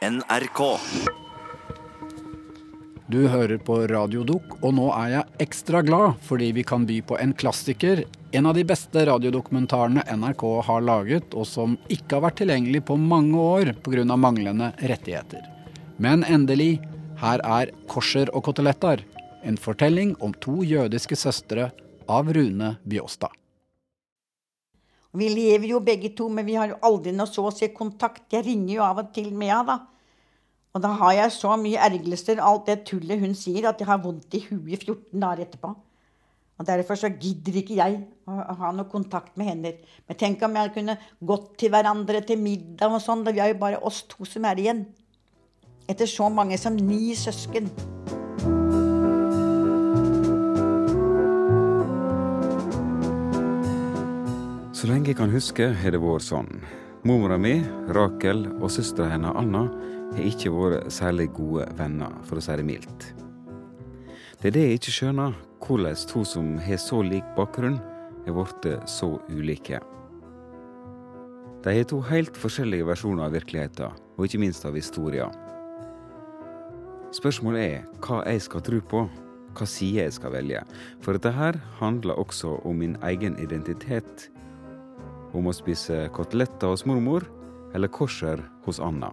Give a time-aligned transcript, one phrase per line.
[0.00, 0.60] NRK.
[3.06, 7.18] Du hører på Radiodok, og nå er jeg ekstra glad fordi vi kan by på
[7.20, 8.06] en klassiker.
[8.32, 12.96] En av de beste radiodokumentarene NRK har laget, og som ikke har vært tilgjengelig på
[12.96, 14.16] mange år pga.
[14.16, 15.44] manglende rettigheter.
[15.98, 16.80] Men endelig,
[17.20, 19.04] her er 'Korser og koteletter'.
[19.44, 21.72] En fortelling om to jødiske søstre
[22.08, 23.39] av Rune Bjåstad.
[25.16, 28.28] Vi lever jo begge to, men vi har jo aldri noe så å si kontakt.
[28.30, 29.78] Jeg ringer jo av og til med henne, da.
[30.70, 34.02] Og da har jeg så mye ergrelser, alt det tullet hun sier, at jeg har
[34.04, 35.72] vondt i huet 14 dager etterpå.
[36.60, 37.96] Og Derfor så gidder ikke jeg
[38.28, 39.74] å ha noe kontakt med henne.
[40.06, 43.24] Men tenk om jeg kunne gått til hverandre til middag og sånn.
[43.26, 44.84] Vi er jo bare oss to som er igjen.
[45.88, 47.72] Etter så mange som ni søsken.
[54.80, 56.46] Så lenge jeg kan huske, har det vært sånn.
[57.04, 57.58] Mormora mi,
[57.92, 59.66] Rakel, og søstera hennes Anna
[60.14, 63.10] har ikke vært særlig gode venner, for å si det mildt.
[64.40, 67.76] Det er det jeg ikke skjønner, hvordan to som har så lik bakgrunn,
[68.24, 69.82] har blitt så ulike.
[71.60, 75.36] De har to helt forskjellige versjoner av virkeligheten, og ikke minst av historien.
[77.20, 79.08] Spørsmålet er hva jeg skal tro på,
[79.52, 80.64] hva side jeg skal velge.
[81.04, 81.36] For dette
[81.84, 84.30] handler også om min egen identitet.
[85.30, 87.26] Om å spise koteletter hos mormor,
[87.74, 89.12] eller korser hos Anna.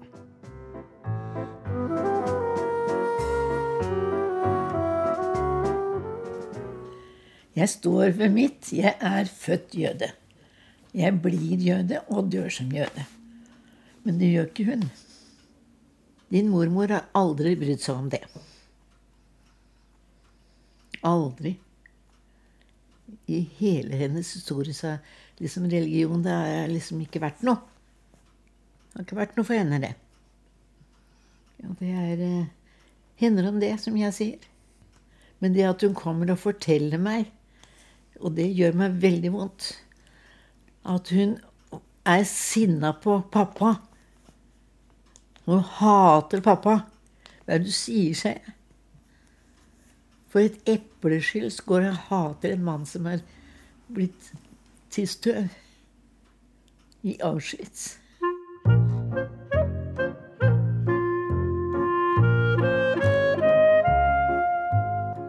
[7.57, 8.69] Jeg står ved mitt.
[8.73, 10.11] Jeg er født jøde.
[10.93, 13.05] Jeg blir jøde og dør som jøde.
[14.05, 14.83] Men det gjør ikke hun.
[16.33, 18.21] Din mormor har aldri brydd seg om det.
[21.07, 21.55] Aldri.
[23.31, 24.97] I hele hennes historie så
[25.41, 27.61] liksom religion det har liksom ikke vært noe.
[28.91, 29.93] Det har ikke vært noe for henne, det.
[31.57, 32.53] Ja, det er eh,
[33.21, 34.47] hender om det, som jeg sier.
[35.41, 37.29] Men det at hun kommer og forteller meg,
[38.17, 39.69] og det gjør meg veldig vondt,
[40.87, 41.35] at hun
[42.07, 43.75] er sinna på pappa.
[45.45, 46.79] Hun hater pappa.
[47.45, 48.55] Hva er det du sier, sier jeg.
[50.27, 53.21] For et epleskyld går og hater en mann som er
[53.93, 54.33] blitt
[54.97, 55.49] til
[57.05, 57.99] i Auschwitz.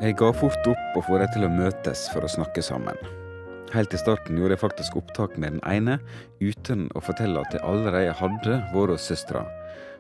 [0.01, 2.97] Jeg ga fort opp og får dem til å møtes for å snakke sammen.
[3.75, 5.99] Helt i starten gjorde jeg faktisk opptak med den ene,
[6.41, 9.45] uten å fortelle at jeg allerede hadde vært hos søstera,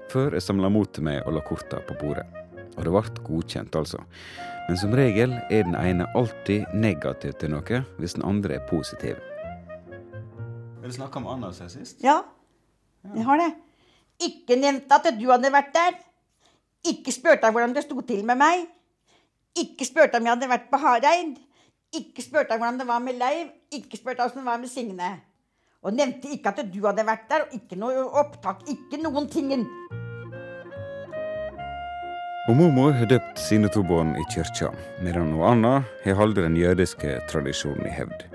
[0.08, 2.24] før jeg samla mot til meg og la korta på bordet.
[2.78, 4.00] Og det ble godkjent, altså.
[4.70, 9.20] Men som regel er den ene alltid negativ til noe, hvis den andre er positiv.
[10.88, 11.98] Har du snakka med Anna siden sist?
[12.00, 12.22] Ja,
[13.14, 13.48] jeg har det.
[14.24, 15.98] Ikke nevnte at du hadde vært der.
[16.88, 18.62] Ikke spurte hvordan det sto til med meg.
[19.60, 21.34] Ikke spurte om jeg hadde vært på Hareid.
[21.92, 23.50] Ikke spurte hvordan det var med Leiv.
[23.68, 25.10] Ikke spurte hvordan det var med Signe.
[25.84, 28.64] Og nevnte ikke at du hadde vært der, og ikke noe opptak.
[28.72, 29.68] Ikke noen tingen.
[32.48, 34.72] Og mormor har døpt sine to barn i kirka,
[35.04, 35.76] medan hun Anna
[36.08, 38.27] har holdt den jødiske tradisjonen i hevd.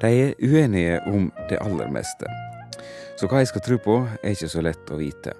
[0.00, 2.30] De er uenige om det aller meste.
[3.16, 5.34] Så hva jeg skal tro på, er ikke så lett å vite.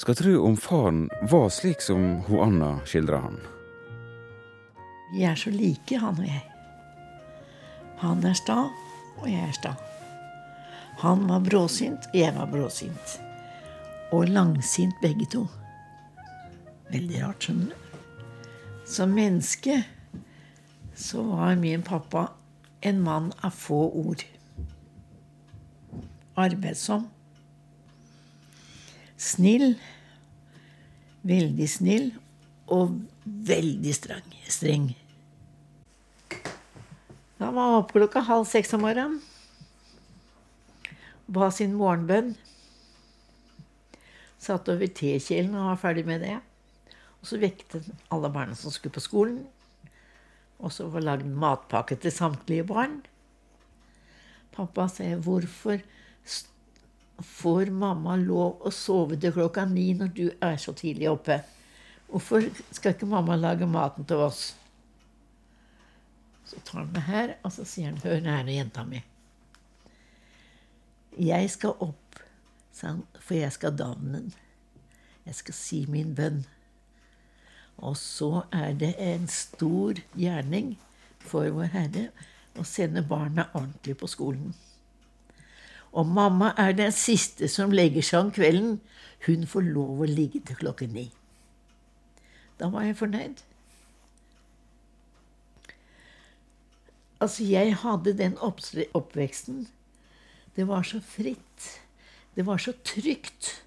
[0.00, 3.40] Skal tro om faren var slik som hun Anna skildra han.
[5.12, 6.44] Vi er så like, han og jeg.
[8.00, 8.62] Han er sta,
[9.18, 9.74] og jeg er sta.
[11.02, 13.16] Han var bråsint, og jeg var bråsint.
[14.14, 15.44] Og langsint begge to.
[16.94, 17.76] Veldig rart, skjønner du.
[18.90, 19.82] Som menneske
[20.96, 22.30] så var min pappa
[22.80, 24.24] en mann av få ord.
[26.34, 27.08] Arbeidsom.
[29.16, 29.74] Snill.
[31.22, 32.10] Veldig snill.
[32.66, 34.36] Og veldig streng.
[34.48, 34.90] streng.
[37.40, 39.20] Da var han oppe klokka halv seks om morgenen.
[41.30, 42.34] Ba sin morgenbønn.
[44.40, 46.36] Satt over tekjelen og var ferdig med det.
[47.20, 49.42] Og så vekket alle barna som skulle på skolen.
[50.60, 53.00] Og så var lagd matpakke til samtlige barn.
[54.52, 55.80] Pappa sier, 'Hvorfor
[57.20, 61.42] får mamma lov å sove til klokka ni når du er så tidlig oppe?'
[62.08, 62.42] 'Hvorfor
[62.72, 64.54] skal ikke mamma lage maten til oss?'
[66.44, 69.02] Så tar han meg her, og så sier han, 'Hør her jenta mi'.
[71.18, 72.20] Jeg skal opp,
[73.20, 74.34] for jeg skal davnen.
[75.26, 76.44] Jeg skal si min bønn.
[77.80, 80.74] Og så er det en stor gjerning
[81.24, 82.08] for Vår Herre
[82.58, 84.52] å sende barna ordentlig på skolen.
[85.92, 88.76] Og mamma er den siste som legger seg om kvelden.
[89.26, 91.08] Hun får lov å ligge til klokken ni.
[92.60, 93.40] Da var jeg fornøyd.
[97.20, 99.66] Altså, jeg hadde den oppveksten.
[100.56, 101.66] Det var så fritt.
[102.36, 103.64] Det var så trygt.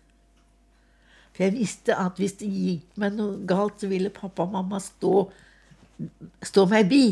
[1.34, 4.80] For jeg visste at hvis det gikk meg noe galt, så ville pappa og mamma
[4.84, 5.26] stå,
[6.46, 7.06] stå meg bi.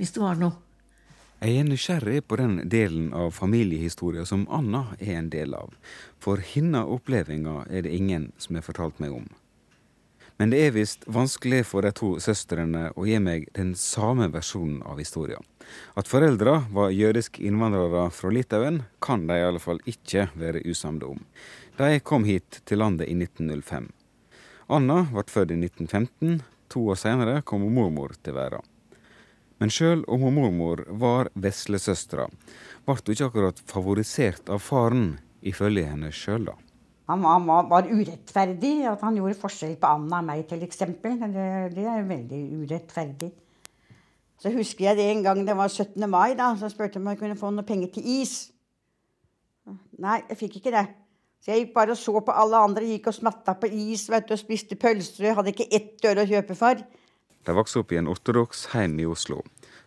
[0.00, 0.56] Hvis det var noe.
[1.40, 5.70] Jeg er nysgjerrig på den delen av familiehistoria som Anna er en del av.
[6.20, 9.30] For hennes opplevelser er det ingen som har fortalt meg om.
[10.40, 14.78] Men det er visst vanskelig for de to søstrene å gi meg den samme versjonen
[14.88, 15.44] av historien.
[16.00, 21.10] At foreldra var jødiske innvandrere fra Litauen, kan de i alle fall ikke være usamde
[21.12, 21.20] om.
[21.76, 23.90] De kom hit til landet i 1905.
[24.72, 26.40] Anna ble født i 1915.
[26.72, 28.64] To år senere kom mormor til verden.
[29.60, 32.30] Men sjøl om hun mormor var veslesøstera,
[32.88, 36.56] ble hun ikke akkurat favorisert av faren, ifølge henne sjøl, da.
[37.10, 40.84] Han var, var, urettferdig, at han gjorde forskjell på Anna og meg, f.eks.
[40.86, 43.30] Det, det er veldig urettferdig.
[44.40, 45.98] Så husker jeg det en gang det var 17.
[46.08, 48.36] mai, da, så spurte jeg om jeg kunne få noe penger til is.
[50.00, 50.86] Nei, jeg fikk ikke det.
[51.40, 54.28] Så jeg gikk bare og så på alle andre gikk og smatta på is vet
[54.28, 55.30] du, og spiste pølser.
[55.30, 56.80] Jeg hadde ikke ett øre å kjøpe for.
[57.48, 59.40] De vokste opp i en ortodoks heim i Oslo.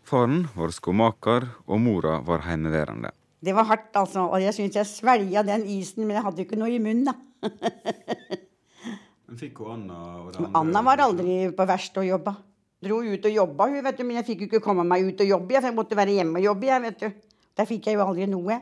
[0.03, 3.13] Faren var skomaker, og mora var heimeværende.
[3.43, 4.27] Det var hardt, altså.
[4.29, 7.09] Og jeg syns jeg svelga den isen, men jeg hadde jo ikke noe i munnen,
[7.09, 7.15] da.
[9.27, 12.35] men fikk hun Anna og det Anna var aldri på verkstedet og jobba.
[12.83, 15.23] Dro ut og jobba, hun, vet du, men jeg fikk jo ikke komme meg ut
[15.23, 15.55] og jobbe.
[15.59, 16.69] For jeg måtte være hjemme og jobbe.
[16.69, 17.39] Jeg, vet du.
[17.59, 18.59] Der fikk jeg jo aldri noe.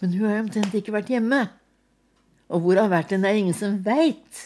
[0.00, 1.40] Men hun har jo omtrent ikke vært hjemme.
[2.52, 4.42] Og hvor har vært den, det er ingen som veit.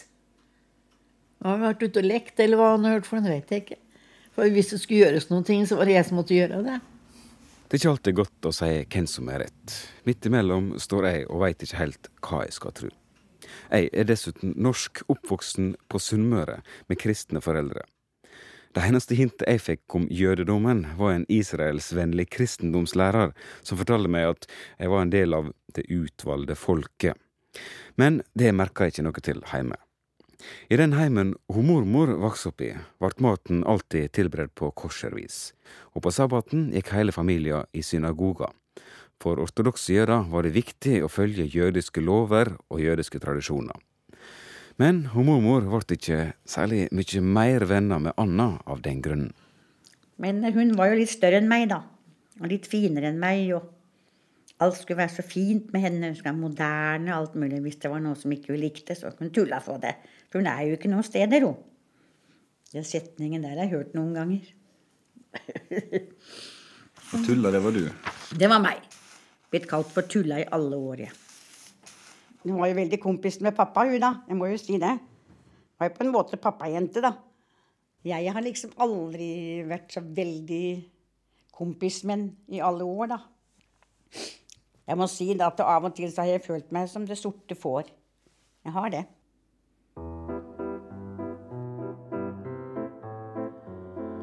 [1.41, 3.65] Har har vært ute og lekt, eller hva hun har hørt for noe, vet jeg
[3.65, 3.77] ikke.
[4.37, 6.77] For hvis det skulle gjøres noen ting, så var det jeg som måtte gjøre det.
[7.71, 9.73] Det er ikke alltid godt å si hvem som er rett.
[10.03, 12.89] Midt imellom står jeg og veit ikke helt hva jeg skal tro.
[13.71, 16.57] Jeg er dessuten norsk, oppvoksen på Sunnmøre
[16.91, 17.85] med kristne foreldre.
[18.75, 23.31] Det eneste hintet jeg fikk om jødedommen, var en israelsvennlig kristendomslærer
[23.63, 27.15] som fortalte meg at jeg var en del av det utvalgte folket.
[27.95, 29.79] Men det merka jeg ikke noe til hjemme.
[30.69, 32.71] I den heimen hun mormor vokste opp i,
[33.01, 35.51] ble maten alltid tilberedt på korservis,
[35.95, 38.51] og på sabbaten gikk hele familien i synagoga.
[39.21, 43.77] For ortodokse jøder var det viktig å følge jødiske lover og jødiske tradisjoner.
[44.81, 49.35] Men hun mormor ble ikke særlig mye mer venner med Anna av den grunnen.
[50.21, 51.83] Men hun var jo litt større enn meg, da.
[52.41, 53.53] Og litt finere enn meg.
[53.53, 53.80] og
[54.61, 56.11] Alt skulle være så fint med henne.
[56.11, 57.61] Hun skulle være moderne alt mulig.
[57.65, 59.95] Hvis det var noe som ikke hun likte, så kunne hun tulla for det.
[60.29, 61.57] For hun er jo ikke noen steder, hun.
[62.71, 64.45] Den setningen der har jeg hørt noen ganger.
[67.27, 67.81] tulla, det var du?
[68.37, 68.85] Det var meg.
[69.51, 71.17] Blitt kalt for tulla i alle år, jeg.
[72.45, 74.13] Hun var jo veldig kompis med pappa, hun da.
[74.29, 74.93] Jeg må jo si det.
[74.93, 77.15] Hun var jo på en måte pappajente, da.
[78.05, 80.65] Jeg har liksom aldri vært så veldig
[81.53, 83.19] kompis med i alle år, da.
[84.89, 87.89] Jeg må si at av og til har jeg følt meg som det sorte får.
[88.65, 89.05] Jeg har det.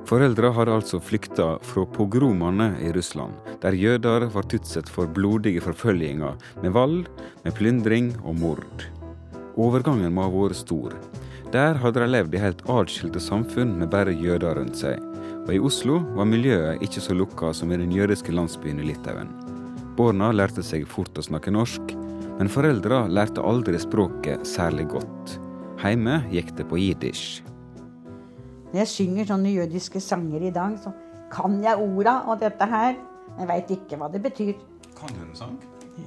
[0.08, 6.38] Foreldra har altså flykta fra pogromene i Russland, der jøder var utsatt for blodige forfølginger
[6.62, 7.02] med vold,
[7.44, 8.86] med plyndring og mord.
[9.60, 10.94] Overgangen må ha vært stor.
[11.52, 14.96] Der hadde de levd i helt atskilte samfunn med bare jøder rundt seg.
[15.44, 19.28] Og i Oslo var miljøet ikke så lukka som i den jødiske landsbyen i Litauen.
[19.98, 21.90] Barna lærte seg fort å snakke norsk,
[22.38, 25.32] men foreldra lærte aldri språket særlig godt.
[25.82, 27.42] Hjemme gikk det på jiddisch.
[28.70, 30.92] Når jeg synger sånne jødiske sanger i dag, så
[31.34, 32.94] kan jeg orda og dette her.
[33.32, 34.54] Men jeg veit ikke hva det betyr.
[35.00, 35.58] Kan du en sang?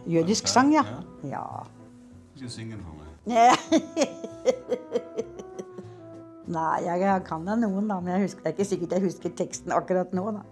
[0.08, 0.84] Jødisk sang, ja.
[1.28, 1.44] ja.
[2.38, 3.08] Skal du synge den for meg?
[6.56, 6.96] Nei, jeg
[7.28, 8.00] kan da noen, da.
[8.00, 10.48] Men jeg husker, det er ikke sikkert jeg husker teksten akkurat nå, da.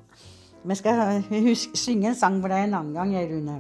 [0.68, 3.60] Jeg skal huske, synge en sang for deg en annen gang, jeg, Rune.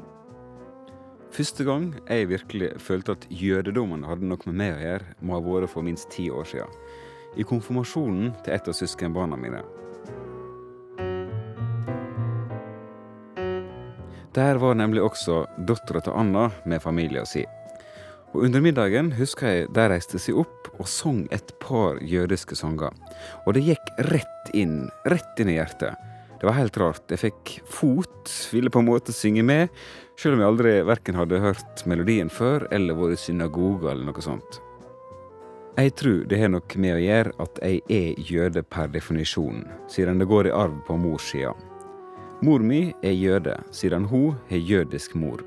[1.32, 5.44] Første gang jeg virkelig følte at jødedommen hadde noe med meg å gjøre, må ha
[5.46, 6.80] vært for minst ti år siden
[7.38, 9.62] i konfirmasjonen til et av søskenbarna mine.
[14.36, 17.48] Der var nemlig også dattera til Anna med familien sin.
[18.34, 22.94] Og Under middagen husker jeg de reiste seg opp og sang et par jødiske sanger.
[23.46, 26.09] Og det gikk rett inn, rett inn i hjertet.
[26.40, 27.04] Det var helt rart.
[27.12, 29.68] Jeg fikk fot, ville på en måte synge med,
[30.20, 34.24] selv om jeg aldri verken hadde hørt melodien før eller vært i synagoga eller noe
[34.24, 34.62] sånt.
[35.80, 40.20] Jeg tror det har noe med å gjøre at jeg er jøde per definisjon, siden
[40.20, 41.54] det går i arv på morssida.
[42.44, 45.44] Mor mi er jøde, siden hun har jødisk mor.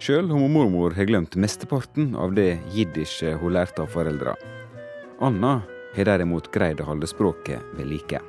[0.00, 4.36] Sjøl om mormor har glemt mesteparten av det jiddische hun lærte av foreldra.
[5.24, 5.58] Anna
[5.96, 8.20] har derimot greid å holde språket ved like.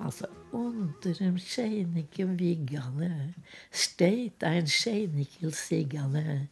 [0.00, 0.28] Altså
[1.38, 3.34] Scheinigen viggane,
[3.70, 6.48] steit ein scheinikil sigane,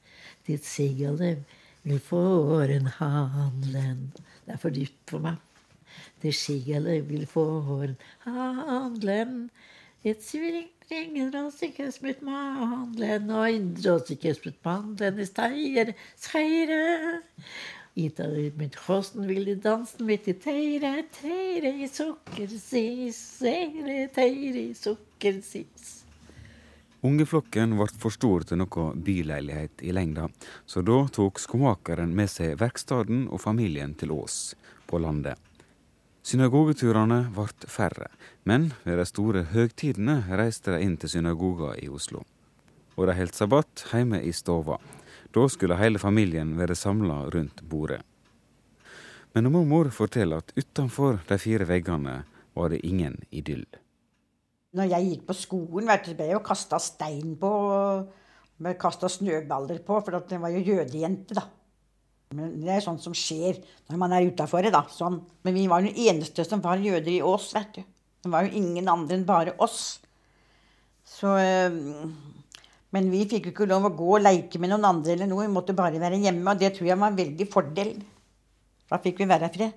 [0.46, 1.36] ditt sigale
[1.82, 2.20] vil få
[2.58, 4.12] åren handlen.
[4.44, 5.38] Det er for dypt for meg.
[6.22, 7.44] Det sigale vil få
[7.78, 9.50] åren handlen.
[10.04, 17.20] Et svingen råsikes mitt mandlen, og indråsikes mitt mandlen i steier, seire.
[17.98, 24.74] Ita mitt hosten vil i dansen mitt i teire, teire i sukkersis, teire, teire i
[24.78, 25.96] sukkersis.
[27.02, 30.28] Ungeflokken ble for stor til noe byleilighet i lengda,
[30.68, 34.54] så da tok skomakeren med seg verkstaden og familien til Ås,
[34.86, 35.40] på landet.
[36.22, 38.10] Synagogeturene ble færre,
[38.44, 42.22] men ved de store høgtidene reiste de inn til synagoga i Oslo.
[43.00, 44.76] Og de holdt sabbat hjemme i stova.
[45.30, 48.00] Da skulle hele familien være samla rundt bordet.
[49.34, 52.16] Men mormor forteller at utenfor de fire veggene
[52.58, 53.62] var det ingen idyll.
[54.74, 57.52] Når jeg gikk på skolen, ble jeg jo kasta stein på.
[58.60, 61.46] Ble kasta snøballer på, for det var jo jødejente, da.
[62.34, 63.56] Men det er sånt som skjer
[63.90, 64.84] når man er utafor det, da.
[64.90, 65.18] Sånn.
[65.46, 67.82] Men vi var jo de eneste som var jøder i Ås, vet du.
[68.20, 70.00] Det var jo ingen andre enn bare oss.
[71.06, 71.32] Så
[72.94, 75.46] Men vi fikk jo ikke lov å gå og leke med noen andre eller noe.
[75.46, 77.92] Vi måtte bare være hjemme, og det tror jeg var en veldig fordel.
[78.90, 79.76] Da fikk vi være fred.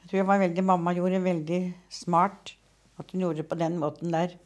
[0.00, 1.60] Jeg tror jeg var veldig, Mamma gjorde veldig
[1.92, 2.54] smart
[3.00, 4.36] at hun gjorde det på den måten der.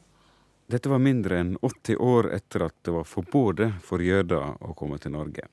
[0.71, 4.97] Dette var mindre enn 80 år etter at det var forbudt for jøder å komme
[5.03, 5.45] til Norge,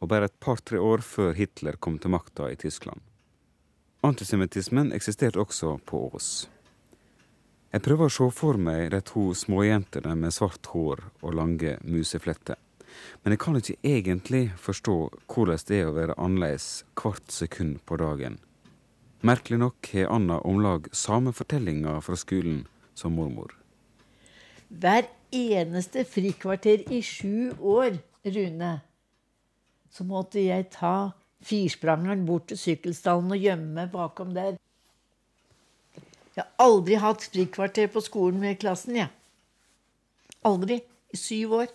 [0.00, 3.00] og bare et par-tre år før Hitler kom til makta i Tyskland.
[4.04, 6.46] Antisemittismen eksisterte også på Ås.
[7.68, 12.56] Jeg prøver å se for meg de to småjentene med svart hår og lange musefletter.
[13.20, 14.94] Men jeg kan ikke egentlig forstå
[15.28, 18.38] hvordan det er å være annerledes hvert sekund på dagen.
[19.20, 22.62] Merkelig nok har Anna om lag samme fortellinger fra skolen
[22.96, 23.52] som mormor.
[24.68, 28.72] Hver eneste frikvarter i sju år, Rune,
[29.92, 31.10] så måtte jeg ta
[31.44, 34.56] firsprangeren bort til sykkelstallen og gjemme meg bakom der.
[36.38, 39.10] Jeg har aldri hatt frikvarter på skolen med klassen, jeg.
[40.46, 40.76] Aldri.
[41.10, 41.70] I syv år.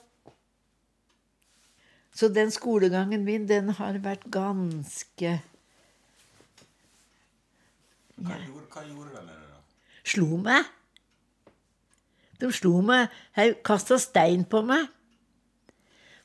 [2.13, 5.31] Så den skolegangen min, den har vært ganske
[8.13, 9.59] Hva gjorde, hva gjorde de med det, da?
[10.13, 10.69] Slo meg.
[12.39, 13.09] De slo meg.
[13.65, 14.85] Kasta stein på meg.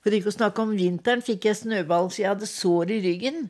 [0.04, 3.48] For ikke å snakke om vinteren fikk jeg snøball så jeg hadde sår i ryggen.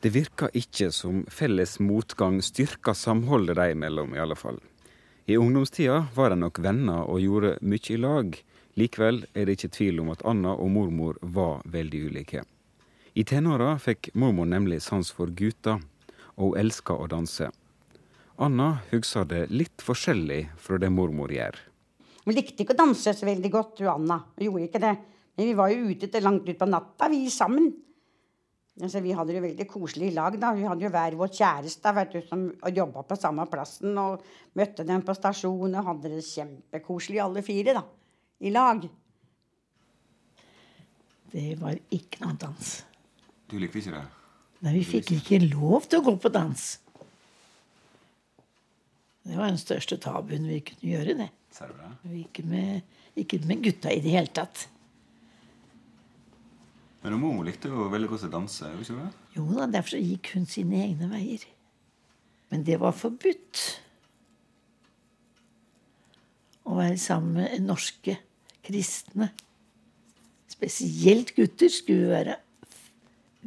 [0.00, 4.60] Det virker ikke som felles motgang styrka samholdet de imellom, i alle fall.
[5.26, 8.36] I ungdomstida var de nok venner og gjorde mye i lag.
[8.78, 12.44] Likevel er det ikke tvil om at Anna og mormor var veldig ulike.
[13.18, 15.82] I tenåra fikk mormor nemlig sans for gutter,
[16.38, 17.50] og hun elska å danse.
[18.38, 21.58] Anna husker det litt forskjellig fra det mormor gjør.
[22.22, 24.20] Hun likte ikke å danse så veldig godt, hun Anna.
[24.38, 24.94] Hun gjorde ikke det.
[25.34, 27.72] Men vi var jo ute til langt utpå natta, vi sammen.
[28.78, 30.36] Altså, vi hadde det jo veldig koselig i lag.
[30.38, 30.52] da.
[30.54, 32.44] Vi hadde jo hver vår kjæreste vet du, som
[32.74, 33.96] jobba på samme plassen.
[33.98, 34.22] Og
[34.58, 37.74] møtte dem på stasjonen og hadde det kjempekoselig alle fire.
[37.80, 37.84] da.
[38.38, 38.86] I lag.
[41.32, 42.70] Det var ikke noe dans.
[43.50, 44.04] Du likte ikke det?
[44.64, 46.62] Nei, vi fikk ikke lov til å gå på dans.
[49.28, 51.28] Det var den største tabuen vi kunne gjøre, det.
[51.52, 52.22] Ser du det?
[52.22, 54.68] Ikke med, ikke med gutta i det hele tatt.
[57.02, 58.70] Men mormor likte jo veldig godt å danse.
[58.74, 59.10] ikke det?
[59.36, 61.44] Jo da, derfor gikk hun sine egne veier.
[62.50, 63.62] Men det var forbudt
[66.68, 68.16] å være sammen med norske
[68.66, 69.30] kristne.
[70.50, 72.36] Spesielt gutter skulle vi være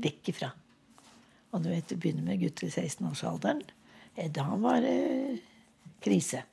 [0.01, 0.51] vekk ifra.
[1.51, 3.65] Og du vet, du begynner med gutter i 16-årsalderen.
[4.31, 5.41] Da var det
[6.03, 6.45] krise.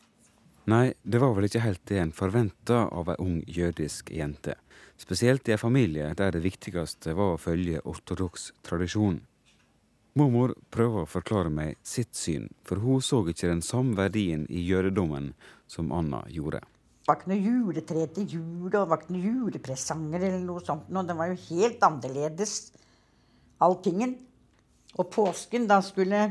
[0.69, 4.53] Nei, det var vel ikke helt det en forventa av ei ung jødisk jente.
[5.01, 9.23] Spesielt i en familie der det viktigste var å følge ortodoks tradisjon.
[10.19, 14.61] Mormor prøver å forklare meg sitt syn, for hun så ikke den samme verdien i
[14.67, 15.31] jødedommen
[15.71, 16.61] som Anna gjorde.
[16.61, 20.65] Det var ikke noe juletre til jul, og det var ikke noe julepresanger eller noe
[20.67, 20.91] sånt.
[20.91, 22.59] Det var jo helt annerledes,
[23.65, 24.19] alltingen.
[24.99, 26.27] Og påsken, da skulle,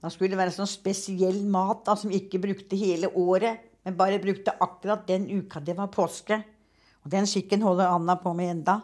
[0.00, 4.20] da skulle det være sånn spesiell mat da, som ikke brukte hele året, men bare
[4.22, 6.40] brukte akkurat den uka det var påske.
[7.04, 8.80] Og den skikken holder Anna på med enda.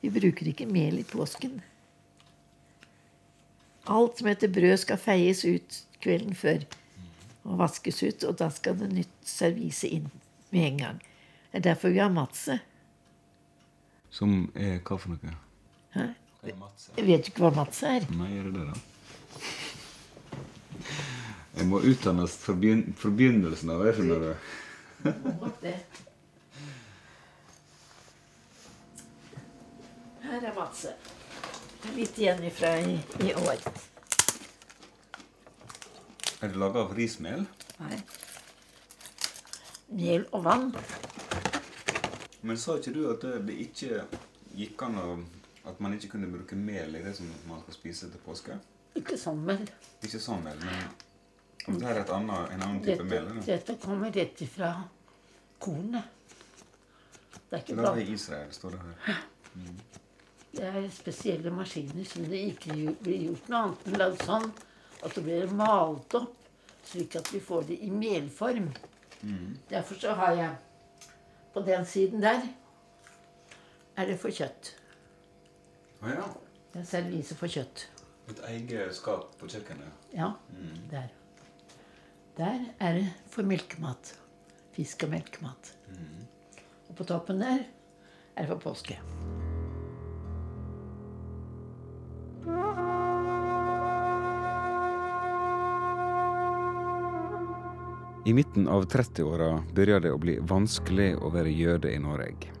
[0.00, 1.58] Vi bruker ikke mel i påsken.
[3.88, 6.64] Alt som heter brød, skal feies ut kvelden før.
[7.48, 8.24] og vaskes ut.
[8.28, 10.10] Og da skal det nytt servise inn
[10.52, 10.98] med en gang.
[11.50, 12.58] Det er derfor vi har matse.
[14.12, 15.34] Som er hva for noe?
[15.94, 16.06] Hæ?
[16.42, 16.92] Hva er matse?
[16.96, 18.06] Jeg vet ikke hva matse er.
[18.18, 18.97] Nei, gjør det det, da?
[21.58, 24.32] Jeg må utdannes fra, begyn fra begynnelsen av, jeg skjønner du.
[30.28, 30.54] Her er
[31.88, 33.58] er litt igjen ifra i, i år.
[36.38, 37.46] Er det laga av rismel?
[37.80, 37.98] Nei.
[39.98, 40.68] Mel og vann.
[42.46, 44.04] Men sa ikke du at det, det ikke
[44.58, 45.08] gikk an å
[45.68, 48.54] At man ikke kunne bruke mel i det som man skal spise til påske?
[48.98, 49.64] Ikke sånn mel.
[50.02, 50.62] Ikke sånn mel,
[51.68, 53.26] men det er et annet, en annen type mel?
[53.26, 53.42] eller?
[53.44, 54.70] dette kommer rett ifra
[55.60, 56.14] kornet.
[57.48, 57.82] Det er ikke bra.
[57.82, 59.18] Laga blant i Israel, står det her.
[60.58, 64.48] Det er spesielle maskiner som det ikke blir gjort noe annet enn lagd sånn
[65.04, 66.32] at det blir malt opp,
[66.88, 68.70] slik at vi får det i melform.
[69.68, 71.04] Derfor så har jeg
[71.52, 72.48] på den siden der
[73.98, 74.72] er det for kjøtt.
[76.00, 76.26] Å ja.
[76.72, 77.88] Det er servise for kjøtt.
[78.28, 80.08] Et eget skap på kjøkkenet.
[80.12, 80.32] Ja,
[80.90, 81.08] der.
[82.36, 84.12] Der er det for melkemat.
[84.76, 85.72] Fisk og melkemat.
[86.88, 87.64] Og på toppen der
[88.36, 88.98] er det for påske.
[98.28, 102.52] I midten av 30-åra begynner det å bli vanskelig å være jøde i Norge.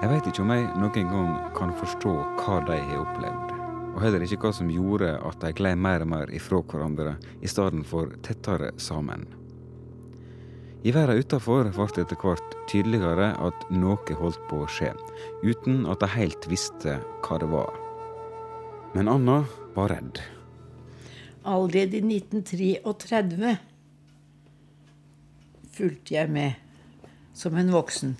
[0.00, 3.59] Jeg veit ikke om jeg noen gang kan forstå hva de har opplevd,
[3.90, 7.50] og heller ikke hva som gjorde at de gled mer og mer ifra hverandre i
[7.50, 9.26] stedet for tettere sammen.
[10.80, 14.94] I verden utafor ble det etter hvert tydeligere at noe holdt på å skje,
[15.44, 17.74] uten at de helt visste hva det var.
[18.94, 19.42] Men Anna
[19.74, 20.22] var redd.
[21.44, 23.52] Allerede i 1933
[25.76, 26.56] fulgte jeg med
[27.36, 28.16] som en voksen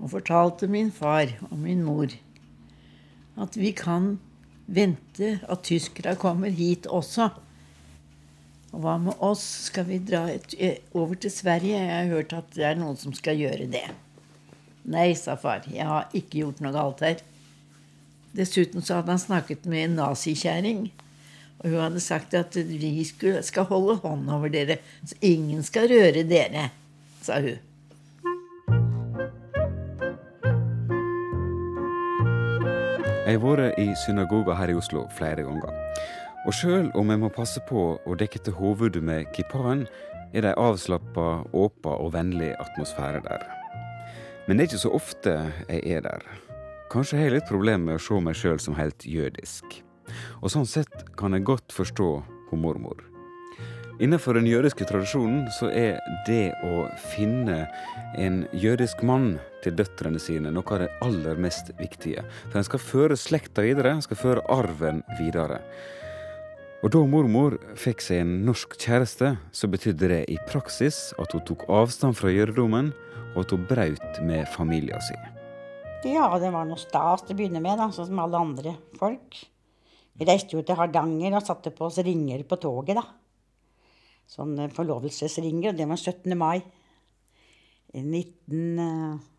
[0.00, 2.10] og fortalte min far og min mor
[3.40, 4.14] at vi kan
[4.66, 7.30] vente at tyskere kommer hit også.
[8.74, 9.42] Og hva med oss?
[9.68, 11.78] Skal vi dra et, eh, over til Sverige?
[11.78, 13.86] Jeg har hørt at det er noen som skal gjøre det.
[14.84, 15.62] Nei, sa far.
[15.70, 17.22] Jeg har ikke gjort noe galt her.
[18.34, 20.90] Dessuten så hadde han snakket med en nazikjerring.
[21.62, 25.88] Og hun hadde sagt at vi skulle, skal holde hånd over dere, så ingen skal
[25.88, 26.70] røre dere,
[27.22, 27.62] sa hun.
[33.24, 35.72] Jeg har vært i synagoga her i Oslo flere ganger.
[36.44, 39.86] Og sjøl om jeg må passe på å dekke til hovedet med kippaen,
[40.36, 43.46] er det ei avslappa, åpen og vennlig atmosfære der.
[44.44, 45.38] Men det er ikke så ofte
[45.70, 46.26] jeg er der.
[46.92, 49.80] Kanskje har jeg litt problemer med å se meg sjøl som helt jødisk.
[50.42, 52.10] Og sånn sett kan jeg godt forstå
[52.50, 53.00] hun mormor.
[54.04, 55.96] Innenfor den jødiske tradisjonen så er
[56.28, 56.84] det å
[57.14, 57.62] finne
[58.20, 62.24] en jødisk mann til døtrene sine noe av det aller mest viktige.
[62.50, 65.62] For en skal føre slekta videre, en skal føre arven videre.
[66.84, 71.40] Og da mormor fikk seg en norsk kjæreste, så betydde det i praksis at hun
[71.48, 72.92] tok avstand fra jødedommen,
[73.32, 75.30] og at hun brøt med familien sin.
[76.04, 79.38] Ja, det var noe stas til å begynne med, da, sånn som alle andre folk.
[80.14, 83.06] Vi reiste jo til Hardanger og satte på oss ringer på toget, da.
[84.28, 86.36] sånn forlovelsesringer, og det var 17.
[86.36, 86.60] mai.
[87.94, 89.33] I 19...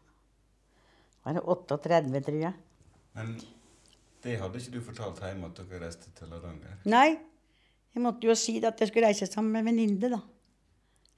[1.26, 2.54] Var det 38, tror jeg.
[3.16, 3.32] Men
[4.26, 6.78] det hadde ikke du fortalt hjemme at dere reiste til Hardanger?
[6.90, 7.16] Nei,
[7.96, 10.22] jeg måtte jo si at jeg skulle reise sammen med en venninne, da.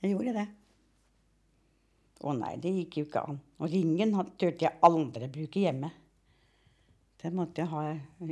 [0.04, 0.46] Jeg gjorde det.
[2.24, 3.40] Å nei, det gikk jo ikke an.
[3.62, 5.90] Og ringen turte jeg aldri bruke hjemme.
[7.22, 7.84] Den måtte jeg ha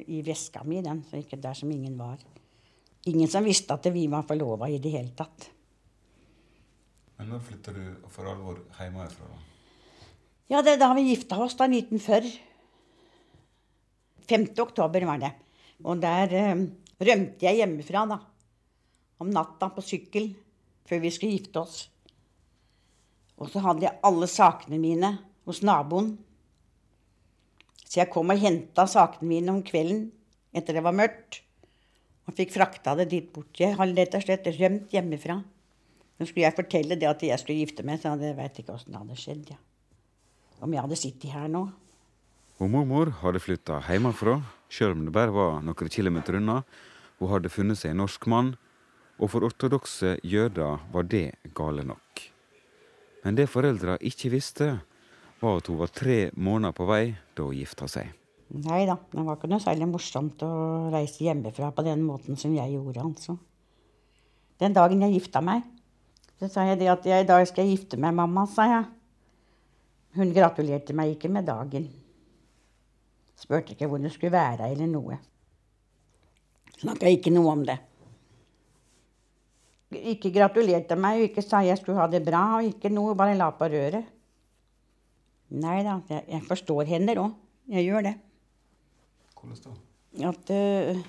[0.05, 2.21] i veska mi, den, så ikke der som ingen var.
[3.09, 5.49] Ingen som visste at vi var forlova i det hele tatt.
[7.17, 9.27] Men når flytter du for alvor hjemmefra?
[9.31, 9.54] da?
[10.45, 12.36] Ja, det er da vi gifta oss, da, 1940.
[14.29, 14.45] 5.
[14.62, 15.31] oktober var det.
[15.86, 16.62] Og der eh,
[17.01, 18.19] rømte jeg hjemmefra, da.
[19.21, 20.29] Om natta på sykkel
[20.86, 21.79] før vi skulle gifte oss.
[23.41, 25.12] Og så hadde jeg alle sakene mine
[25.49, 26.13] hos naboen.
[27.81, 30.08] Så jeg kom og henta sakene mine om kvelden
[30.55, 31.41] etter det var mørkt.
[32.29, 33.53] Og fikk frakta det dit bort.
[33.58, 35.41] Jeg hadde rett og slett rømt hjemmefra.
[36.15, 38.93] Så skulle jeg fortelle det at jeg skulle gifte meg, så jeg veit ikke åssen
[38.93, 39.49] det hadde skjedd.
[39.51, 39.63] Ja.
[40.63, 41.65] Om jeg hadde sittet her nå.
[42.55, 44.37] Og mormor hadde flytta hjemmefra,
[44.71, 46.61] sjøl om det bare var noen kilometer unna.
[47.19, 48.53] Hun hadde funnet seg en norsk mann,
[49.19, 52.23] og for ortodokse jøder var det gale nok.
[53.25, 54.69] Men det foreldra ikke visste,
[55.41, 57.03] var at hun var tre måneder på vei
[57.35, 58.11] da hun gifta seg.
[58.55, 60.51] Nei da, det var ikke noe særlig morsomt å
[60.93, 63.35] reise hjemmefra på den måten som jeg gjorde, altså.
[64.61, 65.65] Den dagen jeg gifta meg.
[66.39, 68.85] Så sa jeg det at jeg, i dag skal jeg gifte meg, mamma, sa jeg.
[70.15, 71.89] Hun gratulerte meg ikke med dagen.
[73.36, 75.17] Spurte ikke hvor det skulle være eller noe.
[76.80, 77.78] Snakka ikke noe om det.
[79.95, 83.36] Ikke gratulerte meg, og ikke sa jeg skulle ha det bra, og ikke noe, bare
[83.38, 84.08] la på røret.
[85.56, 87.36] Nei da, jeg, forstår henne òg.
[87.71, 88.15] Jeg gjør det.
[89.36, 89.75] Hvordan da?
[90.32, 91.04] At uh,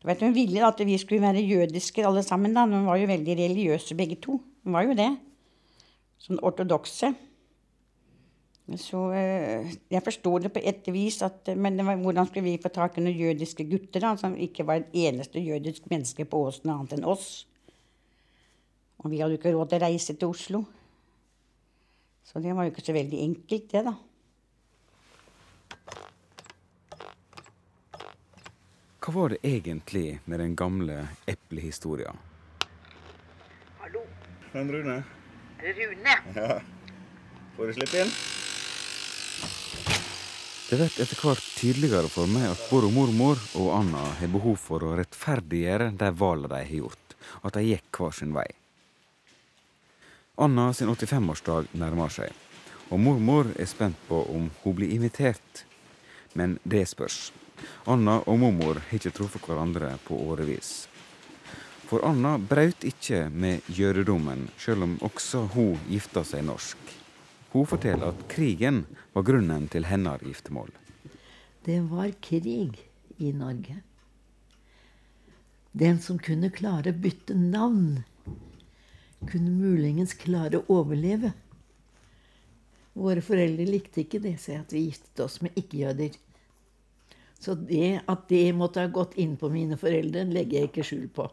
[0.00, 2.54] du vet, Hun ville at vi skulle være jødiske alle sammen.
[2.54, 2.66] da.
[2.66, 4.40] Hun var jo veldig religiøse begge to.
[4.64, 5.12] Hun var jo det.
[6.18, 7.14] Sånn ortodokse.
[8.64, 12.70] Så uh, jeg forsto det på et vis, at, men var, hvordan skulle vi få
[12.72, 16.72] tak i noen jødiske gutter da, som ikke var et eneste jødisk menneske på Åsen
[16.72, 17.44] annet enn oss?
[19.04, 20.62] Og vi hadde jo ikke råd til å reise til Oslo.
[22.24, 23.94] Så det var jo ikke så veldig enkelt, det, da.
[29.04, 32.14] Hva var det egentlig med den gamle eplehistoria?
[33.82, 34.06] Hallo,
[34.54, 34.96] Men Rune,
[35.60, 36.16] Rune.
[36.32, 36.56] ja.
[37.58, 38.16] får du slippe inn?
[40.64, 44.80] Det blir etter hvert tydeligere for meg at både mormor og Anna har behov for
[44.80, 48.46] å rettferdiggjøre de valgene de har gjort, at de gikk hver sin vei.
[50.40, 52.32] Anna sin 85-årsdag nærmer seg,
[52.88, 55.66] og mormor er spent på om hun blir invitert.
[56.34, 57.28] Men det spørs.
[57.86, 60.88] Anna og mormor har ikke truffet hverandre på årevis.
[61.86, 67.03] For Anna brøt ikke med jødedommen, selv om også hun gifta seg norsk.
[67.54, 68.80] Hun forteller at krigen
[69.14, 70.72] var grunnen til hennes giftermål.
[71.62, 72.80] Det var krig
[73.22, 73.76] i Norge.
[75.70, 78.02] Den som kunne klare å bytte navn,
[79.30, 81.30] kunne muligens klare å overleve.
[82.98, 86.18] Våre foreldre likte ikke det, så at vi giftet oss med ikke-jøder.
[87.38, 91.08] Så det at det måtte ha gått inn på mine foreldre, legger jeg ikke skjul
[91.14, 91.30] på.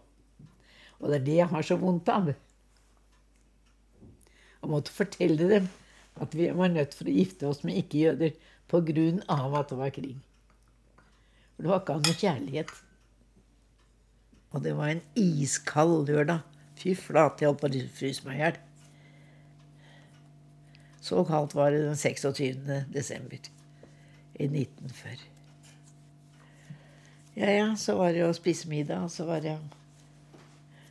[1.02, 2.34] Og det er det jeg har så vondt av.
[4.62, 5.70] Å måtte fortelle dem
[6.20, 8.36] at vi var nødt for å gifte oss med ikke-jøder
[8.72, 10.18] av at det var krig.
[11.56, 12.72] For det var ikke noe kjærlighet.
[14.52, 16.44] Og det var en iskald lørdag.
[16.80, 18.60] Fy flate, jeg holdt på å fryse meg i hjel.
[21.02, 22.64] Så kaldt var det den 26.
[22.94, 23.38] desember
[24.40, 25.28] i 1940.
[27.36, 29.56] Ja, ja, så var det å spise middag, og så var det,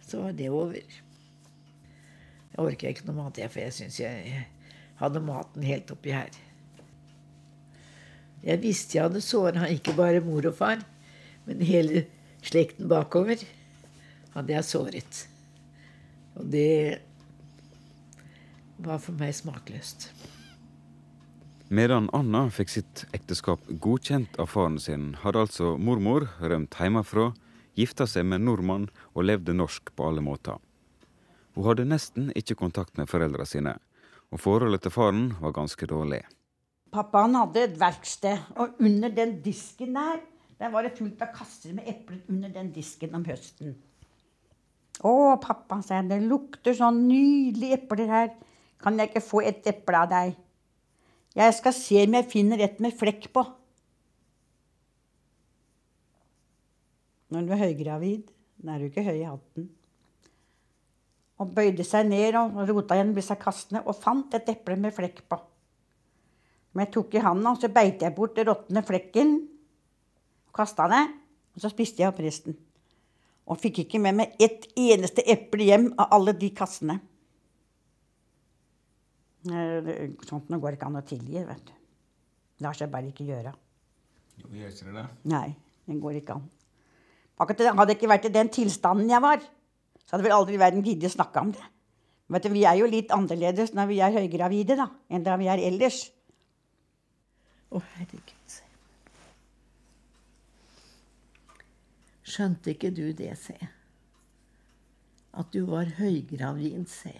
[0.08, 0.80] så var det over.
[2.50, 4.46] Jeg orker ikke noe mat, jeg, for jeg syns jeg
[5.00, 6.30] hadde maten helt oppi her.
[8.44, 10.80] Jeg visste jeg hadde såra ikke bare mor og far,
[11.48, 12.06] men hele
[12.44, 13.42] slekten bakover
[14.34, 15.22] hadde jeg såret.
[16.38, 17.00] Og det
[18.80, 20.08] var for meg smakløst.
[21.70, 27.28] Medan Anna fikk sitt ekteskap godkjent av faren sin, hadde altså mormor rømt hjemmefra,
[27.78, 30.58] gifta seg med nordmann og levde norsk på alle måter.
[31.54, 33.76] Hun hadde nesten ikke kontakt med foreldra sine,
[34.30, 36.22] og forholdet til faren var ganske dårlig.
[36.90, 40.20] Pappa han hadde et verksted, og under den disken der
[40.60, 43.78] der var det fullt av kasser med epler under den disken om høsten.
[45.00, 48.28] Å, pappa, sa jeg, det lukter sånn nydelige epler her.
[48.80, 50.34] Kan jeg ikke få et eple av deg?
[51.38, 53.46] Jeg skal se om jeg finner et med flekk på.
[57.32, 58.28] Når du er høygravid,
[58.60, 59.70] da er du ikke høy i hatten.
[61.40, 65.22] Og bøyde seg ned og rota gjennom disse kassene og fant et eple med flekk
[65.30, 65.38] på.
[66.74, 69.32] Men jeg tok i handa, og så beit jeg bort den råtne flekken.
[70.54, 71.00] Kasta det.
[71.56, 72.54] Og så spiste jeg opp resten.
[73.50, 77.00] Og fikk ikke med meg ett eneste eple hjem av alle de kassene.
[79.50, 79.90] Eh,
[80.28, 81.74] Sånt noe går ikke an å tilgi, vet du.
[82.62, 83.54] Lar seg bare ikke gjøre.
[84.42, 85.06] Jo, gjør ikke det det?
[85.32, 85.46] Nei,
[85.88, 86.44] det går ikke an.
[87.40, 89.40] Akkurat det hadde ikke vært i den tilstanden jeg var,
[90.10, 91.62] så hadde vel aldri i verden giddet snakke om det.
[92.26, 95.62] Men vi er jo litt annerledes når vi er høygravide da, enn da vi er
[95.62, 96.00] ellers.
[97.70, 98.56] Å, herregud.
[102.26, 103.54] Skjønte ikke du det, se?
[105.30, 107.14] At du var høygravid, se.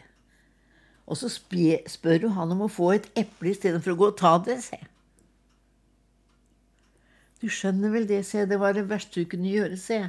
[1.07, 4.35] Og så spør du han om å få et eple istedenfor å gå og ta
[4.42, 4.83] det, se.
[7.38, 8.42] Du skjønner vel det, se.
[8.50, 10.09] Det var det verste du kunne gjøre, se.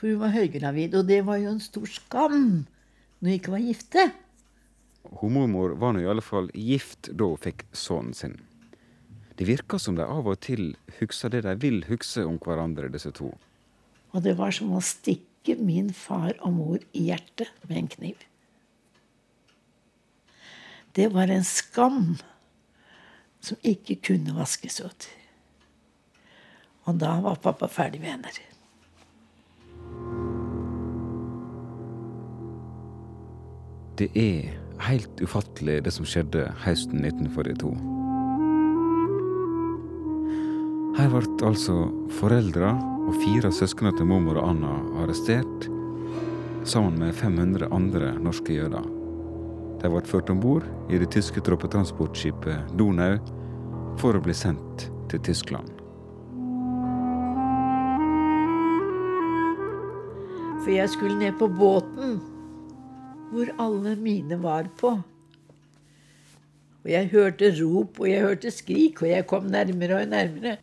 [0.00, 2.36] For hun var høygravid, og det var jo en stor skam
[3.20, 4.04] når hun ikke var gifte.
[5.20, 8.38] Hun mormor var nå i alle fall gift da hun fikk sønnen sin.
[9.36, 13.12] Det virker som de av og til husker det de vil huske om hverandre, disse
[13.16, 13.28] to.
[14.16, 18.24] Og det var som å stikke min far og mor i hjertet med en kniv.
[20.96, 22.16] Det var en skam
[23.44, 25.08] som ikke kunne vaskes ut.
[26.88, 28.32] Og da var pappa ferdig med henne.
[34.00, 34.54] Det er
[34.86, 37.68] helt ufattelig det som skjedde høsten 1942.
[40.96, 41.74] Her ble altså
[42.16, 45.68] foreldra og fire søsknene til mormor og Anna arrestert,
[46.64, 48.88] sammen med 500 andre norske jøder.
[49.84, 53.20] De ble ført om bord i det tyske troppetransportskipet Donau
[54.00, 55.68] for å bli sendt til Tyskland.
[60.64, 62.22] For jeg skulle ned på båten
[63.30, 64.96] hvor alle mine var på.
[66.80, 70.56] Og jeg hørte rop, og jeg hørte skrik, og jeg kom nærmere og nærmere.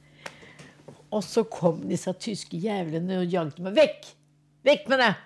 [1.13, 4.07] Og så kom disse tyske jævlene og jagde meg vekk!
[4.67, 5.23] Vekk med deg!